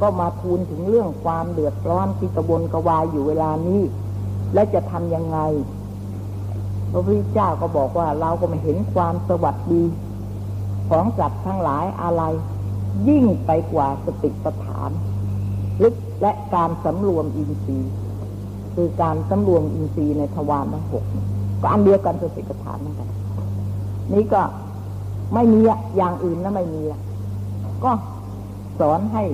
[0.00, 3.80] ก็มาทูลถึงเรื่องความเดือดร้อนที่กระวนกระวายอยู่เวลานี้
[4.54, 5.38] และจะทำยังไง
[6.92, 9.82] พระพุทธเจ้าก็บอกว่าเราก็ไม่เห็นความสวัสดี
[10.90, 12.22] ของสัตว์ทั้งหลายอะไร
[13.08, 14.90] ยิ่งไปกว่าสติปัฏฐาน
[15.82, 17.92] ลึกและการสำรวมอินทรีย์
[18.74, 21.04] คือการสำรวมอินทรีย์ในทวารทั้งหก
[21.60, 23.10] ก็อันเดียวกันสติปัฏฐานนั่นแหละ
[24.12, 24.42] นี่ก็
[25.34, 25.60] ไม่มี
[25.96, 26.82] อย่างอื่นนะไม่มี
[27.84, 27.90] ก็
[28.80, 29.24] สอนให้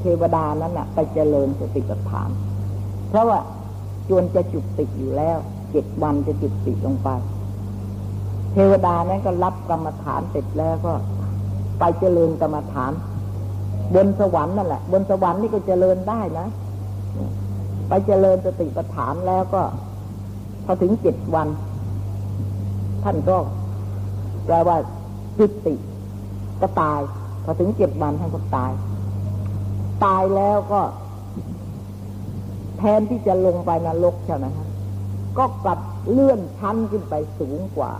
[0.00, 2.28] เทวดานั้นนะไปเจริญสติปัฏฐาน
[3.08, 3.38] เพราะว่า
[4.08, 5.38] จวนจะจุดติอยู่แล้ว
[5.70, 7.08] เจ็ดวันจะจุดติลงไป
[8.52, 10.92] เทวดานั้นก็รับกรรมฐานเสร็จแล้วก็
[11.78, 12.92] ไปเจริญกรรมฐาน
[13.94, 16.46] บนสวรรค์นั่นแหละ บนสวรรค์นี่ก็เจริญได้นะ
[17.88, 19.62] ไปเจริญสติปัฏฐานแล้วก็
[20.64, 21.48] พอถึงเจ็ดวัน
[23.04, 23.36] ท่านก็
[24.46, 24.76] แปลว่า
[25.38, 25.74] จุติ
[26.60, 27.00] ก็ตาย
[27.44, 28.72] พอถึงเจ็ดวันท่านก็ตาย
[30.04, 30.80] ตายแล้วก็
[32.78, 34.66] แทนที่จะลงไปนรกใช่ไหมคะ
[35.38, 35.78] ก็กลับ
[36.10, 37.92] เลื่อนชั้นขึ้นไปสูงกว่า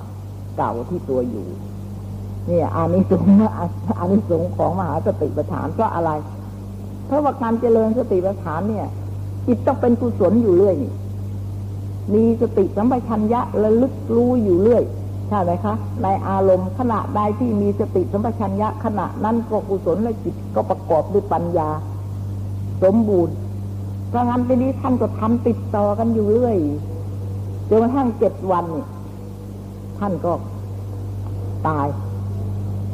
[0.56, 1.46] เก่าที่ตัวอยู่
[2.48, 3.28] นี่อานิสงส์
[3.98, 6.10] อานิสงส์ของมหาสติปัฏฐานก็อะไร
[7.06, 8.86] เพราะว่าการเจริญสติปัฏฐานเนี่ย
[9.46, 10.92] จิตต้องเป็นกุศลอยู่เรื่อยนี่
[12.14, 14.84] มีสติสัมปชัญญะระลึกรู้อยู่เรื่อย
[15.28, 21.68] ใช่ไหมคะ ในอารมณ์ขณะใดที่มีสติสัมปชัญญะขณะนั้นก็กุศลและจิตก็ประกอบด้วยปัญญา
[22.82, 23.34] สมบูรณ์
[24.08, 26.56] เพราะงั้นทีนี้ท่านก็ทำติดต่อกันอยู่เรื่อย
[27.68, 28.86] จนกระทั่งเจ็ดวันนี่
[29.98, 30.32] ท่านก็
[31.66, 31.86] ตาย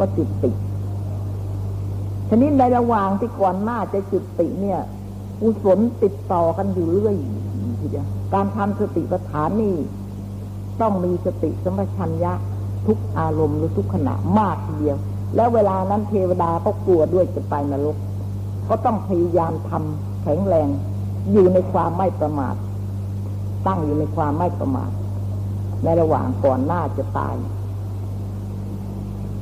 [0.01, 0.51] ก็จุดติ
[2.29, 4.81] ทีนี้ในระหว่างที่ก่อนหน้าจะจุดติเนี่ย
[5.41, 7.15] กุศลติดต่อกันอยู่เรื่อย
[7.81, 9.77] ทีเดียวการทำสติปัฏฐานนี่
[10.81, 12.33] ต้องมีสติสัมปชัญญะ
[12.87, 14.97] ทุกอารมณ์หรือทุกขณะมากทีเดียว
[15.37, 17.97] แล้วเวลานั้นเทวดาก็กลัวด้วยจะไปนรก
[18.69, 20.69] ก็ต้องพยายามทำแข็งแรง
[21.33, 22.55] อยู่ในความไม่ประมาท
[23.67, 24.91] ตั้งอยู่ในความไม่ประมาท
[25.85, 27.35] ในระหว่างก่อนหน้าจะตาย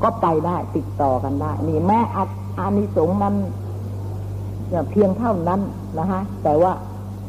[0.02, 1.98] ก็ไปได้ติดต่อกันได้ นี่แม้
[2.58, 3.34] อานิสงส์นั้น
[4.90, 5.60] เพียงเท่านั้น
[5.98, 6.72] นะฮะ แต่ว่า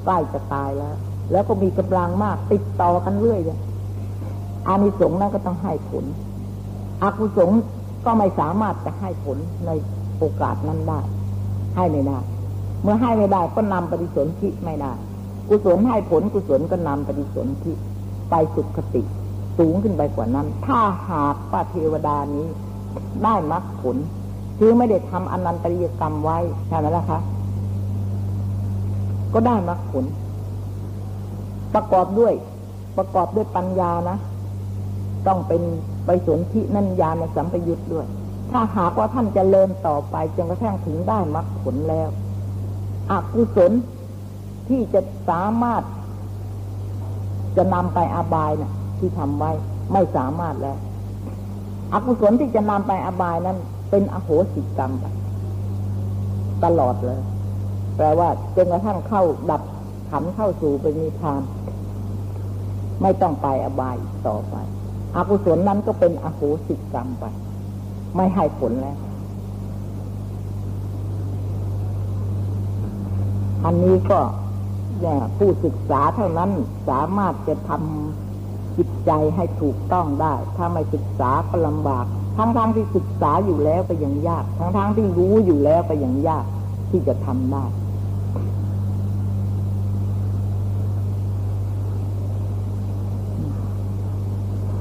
[0.03, 0.95] ใกล้จะตายแล้ว
[1.31, 3.59] แล้วก็มีกำลังมาก ติดต่อกันเรื่อยเลย
[4.67, 6.05] อานิสงส์นั้นก็ต้องให้ผล
[7.03, 7.49] อกุศล
[8.05, 9.71] ก็ไม่สามารถจะให้ผลใน
[10.17, 10.99] โอกาสนั้นได้
[11.75, 12.19] ให้ไม่ได้
[12.81, 14.93] เมื่อให้ไม่ได้ก็นำปฏิสนธิไม่ได้
[15.49, 17.73] กุศลให้ผลกุศลก็นำปฏิสนธิ
[18.29, 19.01] ไปสุขติ
[19.59, 20.79] สูงขึ้นไปกว่านั้น ถ้า
[21.09, 22.47] หากว่าเทวดานี้
[23.23, 23.97] ได้มรรคผล
[24.57, 26.37] คือไม่ได้ทำอนันตริยกรรมไว้
[26.67, 27.19] ใช่ไหมล่ะคะ
[29.33, 30.05] ก็ได้มรรคผล
[31.73, 32.33] ประกอบด้วย
[32.97, 34.17] ประกอบด้วยปัญญานะ
[35.27, 35.61] ต้องเป็น
[36.05, 38.05] ไปสนที่นั่นญาณสัมปยุตด้วย
[38.51, 42.09] ถ้าหากว่าท่านจเจริญต่อไปจนกระทั่งถึงได้มรรคผลแล้ว
[43.11, 43.71] อกุศล
[44.67, 45.83] ที่จะสามารถ
[47.57, 49.51] จะนำไปอาบายนะ่ะ ที่ทำไว้
[49.93, 50.77] ไม่สามารถแล้ว
[51.93, 53.57] อกุศลที่จะนำไปอบายนั้น
[53.89, 55.05] เป็นอโหสิกรรมไป
[56.63, 57.21] ตลอดเลย
[57.97, 59.61] แปลว่าจนกระทั่งเข้าดับ
[60.09, 61.41] ขันเข้าสู่เป็นนิพพาน
[63.01, 63.95] ไม่ต้องไปอบาย
[64.27, 64.55] ต่อไป
[65.15, 67.25] อกุศลนั้นก็เป็นอโหสิกรรมไป
[68.15, 68.97] ไม่ให้ผลแล้ว
[73.65, 74.19] อันนี้ก็
[74.99, 76.51] เนี่ยผู้ศึกษาเท่านั้น
[76.89, 78.28] สามารถจะทำ
[78.79, 82.05] จิตใจให้ถูกต้องได้ ถ้าไม่ศึกษาก็ลำบาก
[82.37, 86.45] ทั้งๆทที่ศึกษาอยู่แล้วก็ยังยาก ทั้งๆทที่รู้อยู่แล้วก็ยังยาก
[86.91, 87.63] ที่จะทำได้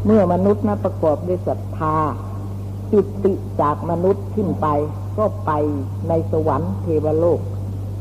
[0.04, 1.96] เมื่อมนุษย์นะประกอบด้วยศรัทธา
[2.92, 4.66] จิตติจากมนุษย์ขึ้นไป
[5.18, 5.50] ก็ไป
[6.08, 7.40] ในสวรรค์เทวโลก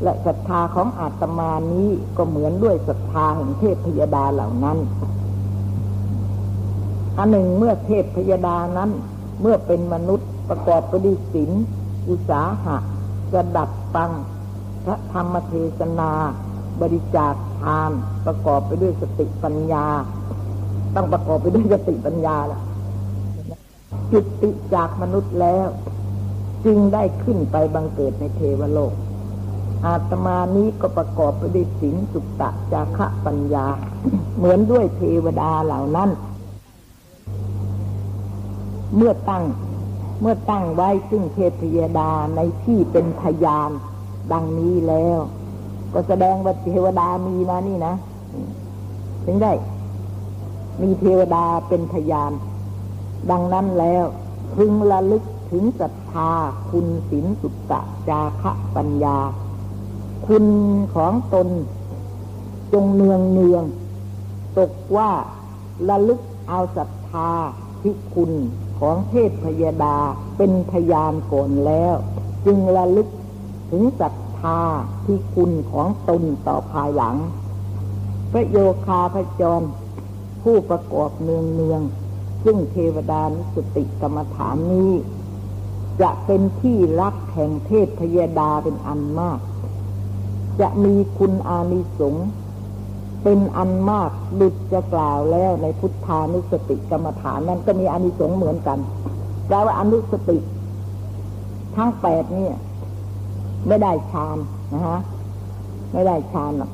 [0.02, 4.78] และศรัทธาของอาตมานี้ก็เหมือนด้วยศรัทธาแห่งเทพพยดาเหล่านั้น
[7.18, 8.90] อันหนึ่งเมื่อเทพพยดานั้น
[9.40, 11.50] เมื่อเป็นมนุษย์ประกอบไปด้วยศีล
[12.08, 12.76] อุสาหะ
[13.32, 14.10] กระดับปัง
[14.84, 16.10] พระธรรมเทศนา
[16.80, 17.90] บริจาคทาน
[18.26, 19.86] ประกอบไปด้วยสติปัญญา
[20.94, 22.60] ต้องประกอบไปด้วยสติปัญญาล่ะ
[24.12, 25.66] จุติจากมนุษย์แล้ว
[26.64, 28.94] จึงได้ขึ้นไปบังเกิดในเทวโลก
[29.84, 33.66] อาตมานี้ก็ประกอบไปด้วยศีลสุตตะจาคะปัญญา
[34.36, 36.10] เหมือนด้วยเทวดาเหล่านั้น
[38.96, 39.44] เมื่อตั้ง
[40.20, 43.70] เมื่อตั้งไว้ซึ่งเทพยดาในที่เป็นพยาน
[44.32, 45.18] ดังนี้แล้ว
[45.92, 47.94] ก็แสดงว่าเทวดามีนะนี่นะ
[49.24, 49.52] ถึงได้
[50.82, 52.32] มีเทวดาเป็นพยาน
[53.30, 54.04] ดังนั้นแล้ว
[54.54, 56.30] พึงระลึกถึงศรัทธา
[56.70, 59.18] คุณศีลสุตตะจาคะปัญญา
[60.26, 60.46] คุณ
[60.94, 61.48] ของตน
[62.72, 63.64] จงเนืองเนือง
[64.58, 65.10] ตกว่า
[65.88, 67.30] ระลึกเอาศรัทธา
[67.82, 68.32] ที่คุณ
[68.78, 69.96] ของเทพพยดา
[70.36, 71.94] เป็นพยานก่อนแล้ว
[72.46, 73.08] จึงระลึก
[73.70, 74.60] ถึงศรัทธา
[75.04, 77.16] ที่คุณของตนต่อภายหลัง
[78.32, 78.56] พระโย
[78.86, 79.66] คาพระจร
[80.42, 81.82] ผู้ประกอบเนืองเนือง
[82.44, 84.92] ซึ่งเทวดานุสติกรรมฐานนี้
[86.00, 89.38] จะเป็นที่รักแห่งเทพพยดาเป็นอันมาก
[90.60, 92.28] จะมีคุณอานิสงส์
[93.22, 94.10] เป็นอันมาก
[94.40, 98.78] ดุจจะกล่าวแล้วในพุทธานุสติกรรมฐานนั้นก็มีอนิสงส์เหมือนกัน
[99.46, 100.38] แปลว่าอนุสติ
[101.76, 102.56] ทั้งแปดเนี่ย
[103.68, 104.36] ไม่ได้ฌาน
[104.74, 105.00] นะฮะ
[105.92, 106.70] ไม่ได้ฌานหรอก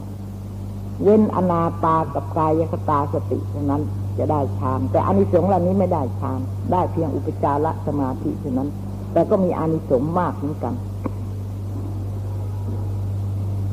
[1.02, 3.82] เว้นอนาปากับกายคตาสติเท่านั้น
[4.18, 6.40] จะได้ฌานแต่อานิสงส์เหล่านี้ไม่ได้ฌาน
[6.72, 8.68] ได้เพียงอุปจารสมาธิเท่านั้น
[9.12, 10.74] แต่ก็มีอานิสงส์มากเหมือนกัน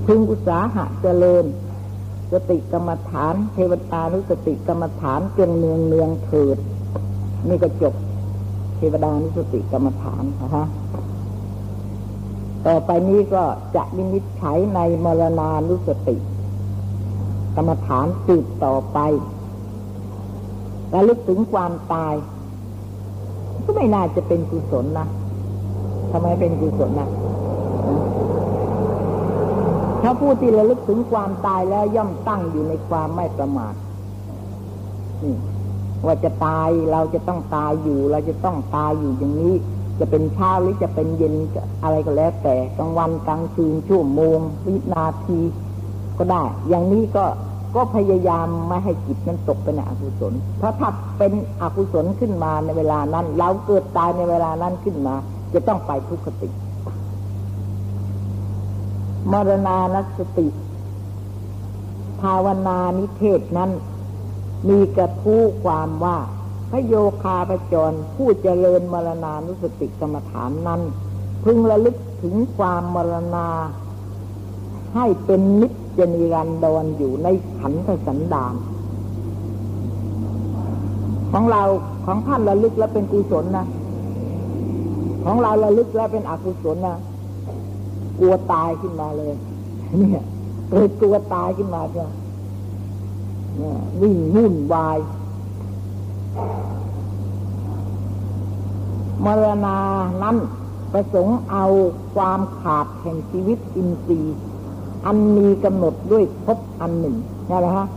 [0.06, 1.46] พึงอุตสาหะเจริญ
[2.32, 6.58] สติกรรมฐาน เทวตานุสติกรรมฐานจงเนืองเนืองเถิด
[7.50, 7.94] นี่ก็จบ
[8.78, 10.66] เทวดานุสติกรรมฐานนะคะ
[12.68, 13.44] ต่อไปนี้ก็
[13.76, 16.16] จะวินิจฉัยในมรณานุสติ
[17.56, 19.00] กรรมฐานสืบต่อไป
[20.94, 22.14] ระลึกถึงความตาย
[23.66, 25.08] ก็ไม่น่าจะเป็นกุศลนะ
[26.12, 27.10] ทำไมเป็นกุศลนะ
[30.12, 33.74] ถ้าผู้ที่ระลึกถึงความตายแล้วย่อมตั้งอยู่ในความไม่ประมาท
[35.24, 35.36] นี่
[36.06, 39.54] ว่าจะตายเราจะต้องตายอยู่ เราจะต้องตายอยู่อย่างนี้
[40.00, 41.34] จะเป็นเช้าหรือจะเป็นเย็น
[41.84, 45.40] อะไรก็แล้ว แต่กลางวันกลางคืนชั่วโมงวินาที
[46.18, 47.26] ก็ได้ อย่างนี้ก็
[47.76, 51.32] ก็พยายามไม่ให้จิตนั้นตกเป็นอกุศล เพราะถ้าเป็น
[51.62, 55.16] อกุศลขึ้นมาในเวลานั้น เราเกิดตายในเวลานั้นขึ้นมา
[55.54, 56.50] จะต้องไปทุกขติ
[59.32, 60.48] มรณานสติ
[62.22, 63.72] ภาวนานิเทศนั้น
[64.70, 66.18] มีกระทู้ความว่า
[66.72, 70.82] พระโยคาประจรผู้เจริญมรณานุสติกรรมฐานนั้น
[71.44, 73.48] พึงระลึกถึงความมรณา
[74.96, 75.68] ให้เป็นนิ
[75.98, 77.28] จนิรันดรอยู่ใน
[77.60, 78.56] ขันธสันดาน
[81.32, 81.64] ของเรา
[82.06, 83.66] ของท่านระลึกแล้วเป็นกุศลนะ
[85.26, 86.98] ของเราระลึกแล้วเป็นอกุศลนะ
[88.22, 89.34] กลัวตายขึ้นมาเลย
[89.98, 90.24] เนี่ย
[90.70, 92.10] เกิดกลัวตายขึ้นมาเนี่ย
[94.02, 94.98] วิ่งวุ่นวาย
[99.26, 99.78] มรณา
[100.24, 100.38] นั้น
[100.94, 101.66] ประสงค์เอา
[102.16, 104.38] ความขาดแห่งชีวิตอินทรีย์
[105.06, 107.16] อันมีกำหนดด้วยพบอันหนึ่ง
[107.50, 107.88] นะฮะ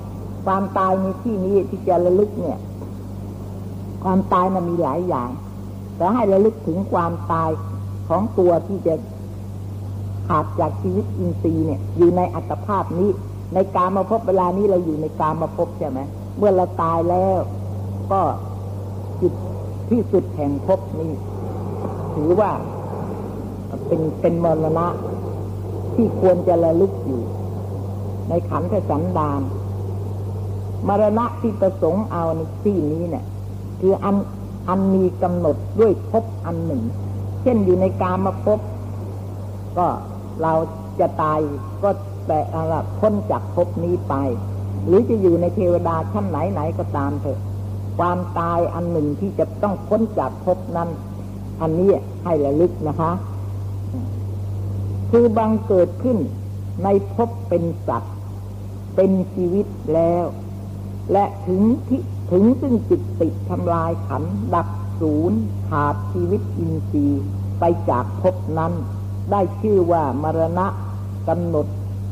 [0.47, 2.59] ความตายในที่นี้ที่จะระลึกเนี่ย
[4.05, 5.31] ความตายมันมีหลายอย่าง
[5.97, 7.51] แต่ให้ระลึกถึงความตาย
[8.09, 8.95] ของตัวที่จะ
[10.27, 13.11] ขาดจากชีวิตอินทรีย์เนี่ย อยู่ในอัตภาพนี้
[13.55, 16.01] ในการมาพบเวลานี้เราอยู่ในการมาพบใช่ไหม
[16.37, 17.39] เมื่อเราตายแล้ว
[18.11, 18.20] ก็
[19.20, 19.33] จุด
[19.91, 21.12] ที่สุดแห่งพบนี้
[22.14, 22.51] ถือว่า
[23.87, 24.87] เป็นเป็นมรณะ
[25.95, 27.22] ที่ควรจะระลึกอยู่
[28.29, 29.41] ในขันธสันดาน
[30.89, 33.25] มรณะที่ประสงค์เอาในที่นี้เนี่ย
[33.81, 34.16] คืออัน
[34.68, 36.83] อันมีกำหนดด้วยพบอันหนึ่ง
[37.43, 38.59] เช่นอยู่ในกามาพบ
[39.79, 39.87] ก็
[40.43, 40.53] เรา
[41.01, 41.39] จะตาย
[41.82, 41.91] ก็
[42.26, 44.14] แต่อะไรพ้นจากภพนี้ไป
[44.87, 47.39] หรือจะอยู่ในเทวดาชั้นไหนไหนก็ตามเถอะ
[47.99, 50.89] ความตายอันหนึ่งที่จะต้องพ้นจากภพนั้น
[51.61, 51.91] อันนี้
[52.24, 53.12] ให้ระลึกนะคะ
[55.11, 56.18] คือบังเกิดขึ้น
[56.85, 58.14] ในภพเป็นสัตว์
[58.97, 60.24] เป็นชีวิตแล้ว
[61.12, 64.24] และถึงที่ถึงซึ่งจิตติดทำลายขัน
[64.55, 64.68] ดับ
[65.01, 67.24] ศูนย์ขาดชีวิตอินทรีย์
[67.61, 68.72] ไปจากภพนั้น
[69.31, 70.66] ได้ชื่อว่ามรณะ
[71.29, 71.66] กำหนด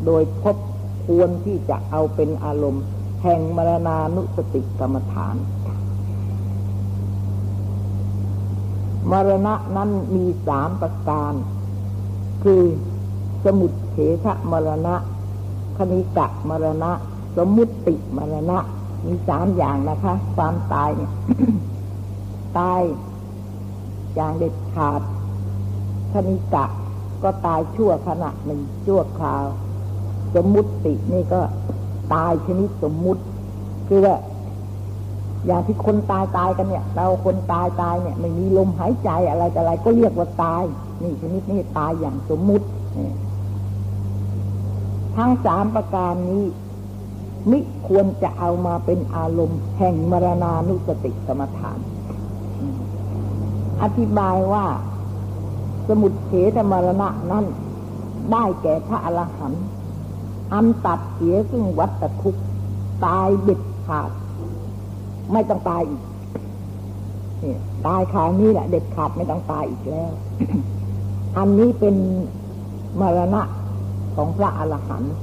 [0.06, 0.56] โดยภพ
[1.04, 2.84] ควรที่จะเอาเป็นอารมณ์
[3.22, 5.36] แห่งมรณานุสติกรรมฐาน
[9.10, 11.32] มรณะนั้นมีสามประการ
[12.44, 12.62] คือ
[13.44, 14.94] สมุดเฉทะมรณะ
[15.76, 16.92] คณิกะมรณะ
[17.36, 18.58] สมุติมรณะ
[19.06, 21.12] มีสามอย่างนะคะ ความตายเนี่ย
[22.58, 22.80] ตาย
[24.14, 25.00] อย่างเด็ดขาด
[26.12, 26.64] คณิกะ
[27.22, 29.46] ก็ตายชั่วขณะหนึ่งชั่วคราว
[30.34, 30.70] สมุติ
[31.12, 31.40] นี่ก็
[32.14, 33.22] ตายชนิดสมมุติ
[33.88, 34.16] คือว่า
[35.46, 40.62] อย่างที่คนตายตายกันเนี่ย เราคนตายตายเนี่ย ไม่มีลมหายใจอะไรอะไรก็เรียกว่าตาย
[41.02, 42.66] นี่ชนิดนี้ตายอย่างสมมุติ
[45.16, 46.44] ทั้งสามประการนี้
[47.50, 47.58] มิ
[47.88, 51.78] ควรจะเอามาเป็นอารมณ์แห่งมรณานุสติกรรมฐาน
[53.82, 54.64] อธิบายว่า
[55.88, 57.44] สมุดเฉทมรณะนั้น
[58.32, 59.64] ได้แก่พระอรหันต์
[60.52, 62.36] อันตัดเสียซึ่งวัตทุก
[63.06, 64.10] ตายเด็ดขาด
[65.32, 66.02] ไม่ต้องตายอีก
[67.86, 70.12] ตายคราวนี้แหละเด็ดขาดไม่ต้องตายอีกแล้ว
[71.38, 71.96] อันนี้เป็น
[73.00, 73.42] มรณะ
[74.14, 75.14] ของพระอรหันต์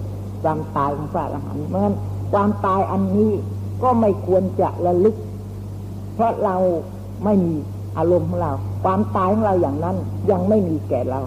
[0.44, 1.96] ความตายของพระอรหันต์เพราะฉะนั้น
[2.34, 3.32] ความตายอันนี้
[3.84, 5.16] ก็ไม่ควรจะระลึก
[6.14, 6.56] เพราะเรา
[7.24, 7.56] ไม่มี
[7.98, 8.52] อารมณ์ของเรา
[8.84, 9.98] ความตายของเราอย่างนั้น
[10.32, 11.20] ยังไม่มีแก่เรา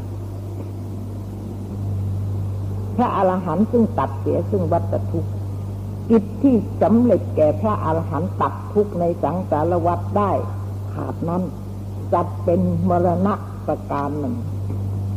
[2.97, 5.31] พระอรหันต์ซึ่งตัดเสียซึ่งวัฏทุกข์
[6.11, 10.31] กิจที่สำเร็จแก่พระอรหันต์ตัดทุกข์ในสังสารวัฏได้
[10.93, 11.43] ขาดนั้น
[12.13, 13.35] จัดเป็นมรณะ
[13.67, 14.35] ประการหนึ่ง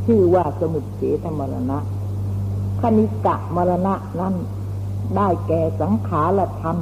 [0.05, 1.77] ชื่อว่าสมุทเฉทมรณะ
[2.81, 4.35] คณิกะมรณะนั้น
[5.15, 6.77] ได้แก่สังขารธรรม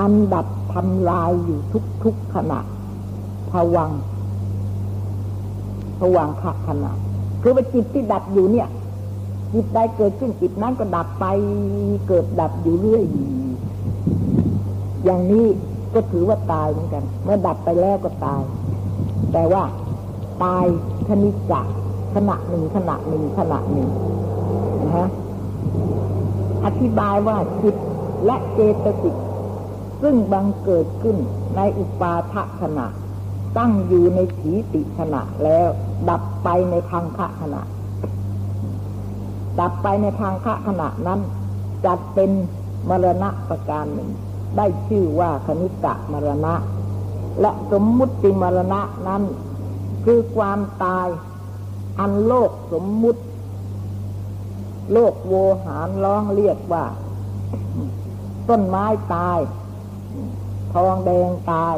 [0.00, 1.60] อันดับทำลายอยู่
[2.02, 2.60] ทุกๆขณะ
[3.50, 3.90] ภวัง
[6.00, 6.92] ภวังคักขณะ
[7.42, 8.68] คือว่าจิตที่ดับอยู่เนี่ย
[9.54, 11.24] จิตใดเกิดขึ้นจิตนั้นก็ดับไป
[12.08, 13.04] เกิดดับอยู่เรื่อย
[15.04, 15.46] อย่างนี้
[15.94, 18.42] ก็ถือว่าตายเหมือนกัน เมื่อดับไปแล้วก็ตาย
[19.32, 19.62] แต่ว่า
[20.44, 20.64] ตาย
[21.08, 21.62] คณิกะ
[22.14, 23.88] ขณะหนึ่งขณะหนึ่งขณะหนึ่ง
[24.82, 25.08] นะฮะ
[26.64, 27.76] อธิบายว่าจิต
[28.26, 29.16] และเจตสิก
[30.02, 31.16] ซึ่งบังเกิดขึ้น
[31.56, 32.86] ในอุปาทขณะ
[33.56, 35.68] ตั้งอยู่ในถีติขณะแล้ว
[36.08, 37.62] ดับไปในทางคะขณะ
[39.60, 41.20] ดับไปในทางคะขณะนั้น
[41.86, 42.30] จัดเป็น
[42.88, 44.10] มรณะประการหนึ่ง
[44.56, 46.54] ได้ชื่อว่าคณิกะมรณะ
[47.40, 49.22] และสมมุติมรณะนั้น
[50.04, 51.08] คือความตาย
[51.98, 53.22] อันโลกสมมุติ
[54.92, 55.32] โลกโว
[55.64, 56.84] หารร้องเรียกว่า
[58.48, 58.84] ต้นไม้
[59.14, 59.38] ตาย
[60.74, 61.76] ทองแดงตาย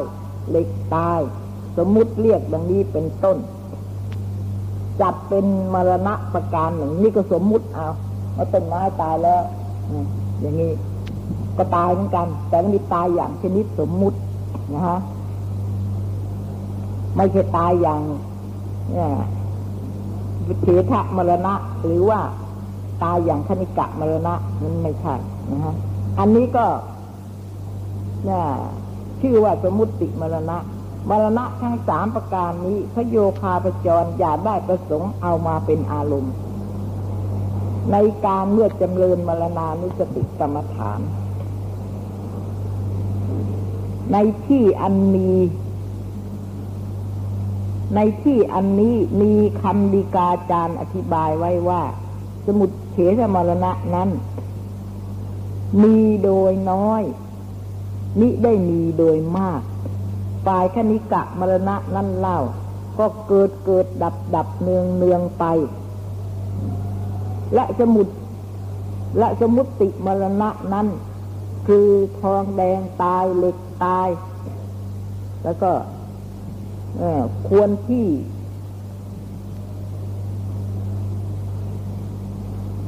[0.49, 1.19] เหล็กตาย
[1.77, 3.37] สมมุติเรียกดังนี้เป็นต้น
[5.01, 7.87] จัดเป็นมรณะประการหนึ่ง นี่ก็สมมุติเอา
[8.35, 9.41] ว่าต้นไม้ตายแล้ว
[10.41, 10.71] อย่างนี้
[11.57, 14.17] ก็ตายเหมือนกัน แต่มันมีตายอย่างชนิดสมมุติ
[14.73, 14.99] นะฮะ
[17.15, 18.01] ไม่ใช่ตายอย่าง
[18.91, 19.09] เนี่ย
[20.61, 21.53] เทะมรณะ
[21.85, 22.19] หรือว่า
[23.03, 25.15] ตายอย่างคณิกะมรณะมันไม่ใช่
[25.51, 25.75] นะฮะ
[26.19, 26.65] อันนี้ก็
[28.25, 28.43] เนี่ย
[29.21, 30.57] ชื่อว่าสมุติมรณะ
[31.09, 36.33] มรณะทั้งสามประการนี้พระโยคาปจรอย่าได้ประสงค์เอามาเป็นอารมณ์
[37.91, 40.99] ในการเมื่อจำเริญมรณานุสติกรรมฐาน
[44.11, 45.31] ในที่อันมี
[47.95, 51.81] ในที่อันนี้มีคำดีกาจารย์อธิบายไว้ว่า
[52.45, 54.09] สมุดเฉทมรณะนั้น
[55.83, 57.03] มีโดยน้อย
[58.19, 59.61] มิได้มีโดยมาก
[60.45, 62.39] ฝ่ายคณิกะมรณะนั่นเล่า
[62.99, 65.43] ก็เกิดเกิดดับดับเนืองเนืองไป
[67.55, 68.07] และสมุด
[69.17, 70.87] และสมุติมรณะนั้น
[71.67, 71.87] คือ
[72.21, 74.07] ทองแดงตายเหล็กตาย
[75.43, 75.71] แล้วก็
[77.49, 78.07] ควรที่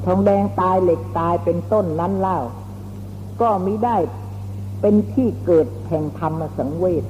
[0.05, 2.39] ทองแดงตายเหล็กตายเป็นต้นนั้นเล่า
[3.41, 3.97] ก็มิได้
[4.81, 7.03] เป็นที่เกิดแห่งธรรมสังเวช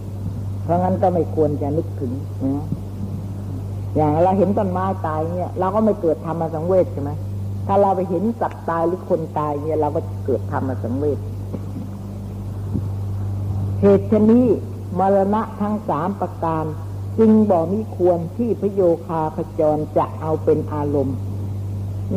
[0.64, 2.12] เพราะงั้นก็ไม่ควรจะนึกถึง
[2.44, 2.66] นะ
[3.96, 7.12] อย่างเราเห็นต้นไม้ตายเนี่ย เราก็ไม่เกิดธรรมสังเวชใช่ไหม
[7.68, 11.20] ถ้าเราไปเห็นสัตว์ตายหรือคนตายเนี่ย เราก็เกิดธรรมสังเวช
[13.82, 14.46] เหตุชนี้
[15.00, 16.66] มรณะทั้งสามประการ
[17.20, 21.18] จึงบอกมิควรที่พระโยคาพจรจะเอาเป็นอารมณ์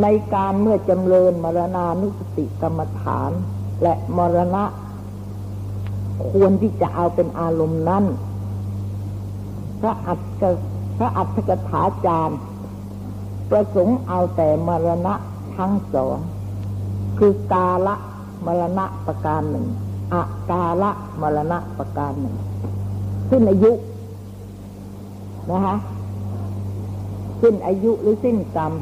[0.02, 3.30] ในการเมื่อจำเริญมรณานุสติกรรมฐาน
[3.82, 4.64] และมรณะ
[6.28, 8.04] ควรที่จะเอาเป็นอารมณ์นั้น
[9.80, 10.42] พระอัต
[10.98, 12.38] พระอัตถกถาจารย์
[13.50, 15.14] ประสงค์เอาแต่มรณะ
[15.56, 16.18] ทั้งสอง
[17.18, 17.94] คือกาละ
[18.46, 19.66] มรณะประการหนึ่ง
[20.12, 22.36] อากาละมรณะประการหนึ่ง
[23.30, 23.72] สิ้นอายุ
[25.50, 25.76] นะฮะ
[27.42, 28.72] สิ้นอายุหรือสิ้นกรรม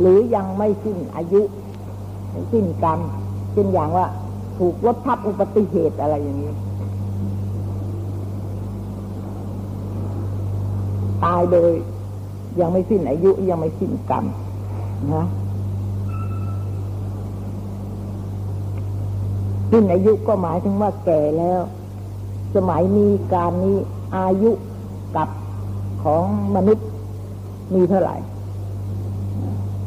[0.00, 1.42] หรือยังไม่สิ้นอายุ
[2.52, 2.98] สิ้นกรรม
[3.52, 4.06] เช่นอย่างว่า
[4.58, 6.52] ถูกรถทับอุบัติเหตุอะไรอย่างนี้
[11.24, 11.70] ตายโดย
[12.60, 14.24] ยังไม่สิ้นอายุยังไม่สิ้นกรรม
[15.14, 15.26] นะ
[19.70, 21.60] สิ้นอายุก็หมายถึงว่าแก่แล้ว
[22.54, 23.76] สมัยนี้การนี้
[24.16, 24.50] อายุ
[25.16, 25.28] กับ
[26.02, 26.24] ของ
[26.56, 26.86] มนุษย์
[27.74, 28.16] มีเท่าไหร่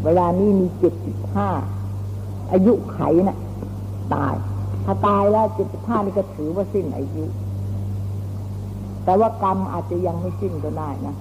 [0.03, 1.49] เวลานี้มีเจ็ดสิบห้า
[2.51, 3.37] อายุไขนะ่ะ
[4.13, 4.35] ตาย
[4.85, 7.25] ถ้าตายแล้วจิตห้านี่ก็ถือว่าสิ้นอายุ
[9.09, 11.15] แต่ว่ากรรมอาจจะยังไม่สิ้นก็ได้นะ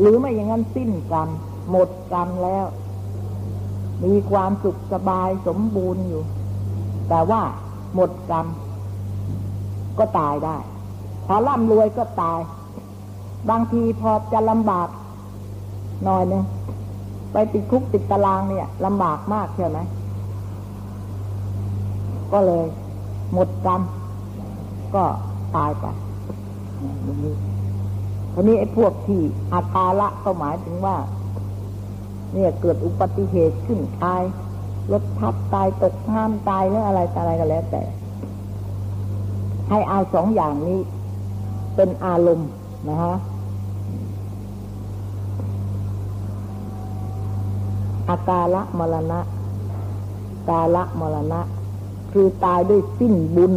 [0.00, 1.28] หรือไม่อย่างนั้นสิ้นกรรม
[1.70, 2.66] หมดกรรมแล้ว
[4.04, 6.22] มีความสุขสบายสมบูรณ์อยู่
[7.08, 7.40] แต่ว่า
[7.94, 8.46] หมดกรรม
[9.98, 10.56] ก็ตายได้
[11.26, 12.40] พอร่ำรวยก็ตาย
[13.50, 14.88] บางทีพอจะลำบาก
[16.04, 16.42] หน่อยนึง
[17.32, 19.78] ไปติดคุกติดตารางเนี่ยลำบากมากใช่ไหม
[22.32, 22.64] ก็เลย
[23.32, 23.80] หมดกรรม
[24.94, 25.04] ก็
[25.58, 25.86] ตายไป
[28.32, 29.20] ทีนี้ไอ้พวกที่
[29.52, 30.96] อาตาละก็หมายถึงว่า
[32.32, 34.22] เนี่ยเกิดอุบัติเหตุขึ้นตาย
[34.92, 37.82] รถทับตายตกน้ำตายหรืออะไรอะไรก็แล้วแต่
[39.68, 40.80] ให้เอาสองอย่างนี้
[41.76, 42.50] เป็นอารมณ์
[42.88, 43.16] นะฮะ
[48.08, 49.20] อากาละมรณะ
[50.48, 51.40] กาละมรณะ
[52.12, 53.54] คือตายด้วยสิ้นบุญ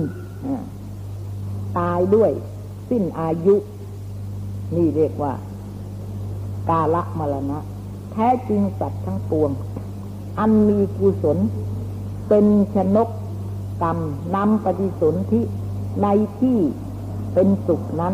[1.79, 2.31] ตายด้วย
[2.89, 3.55] สิ้นอายุ
[4.75, 5.33] นี่เรียกว่า
[6.69, 7.59] กาละมรณะ
[8.11, 9.51] แท้จริงสัตว์ทั้งปวง
[10.39, 11.37] อันมีกุศล
[12.29, 13.09] เป็นชนก
[13.81, 13.97] กรรม
[14.35, 15.41] นำปฏิสนธิ
[16.01, 16.07] ใน
[16.39, 16.59] ที่
[17.33, 18.13] เป็นสุขนั้น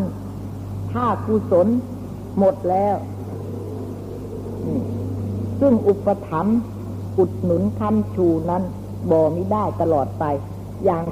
[0.92, 1.66] ถ้ากุศล
[2.38, 2.96] หมดแล้ว
[5.60, 6.58] ซึ่งอุปถัมภ์
[7.18, 8.62] อุดหนุนคำชูนั้น
[9.10, 10.24] บ่มิได้ตลอดไป
[10.84, 11.02] อย่าง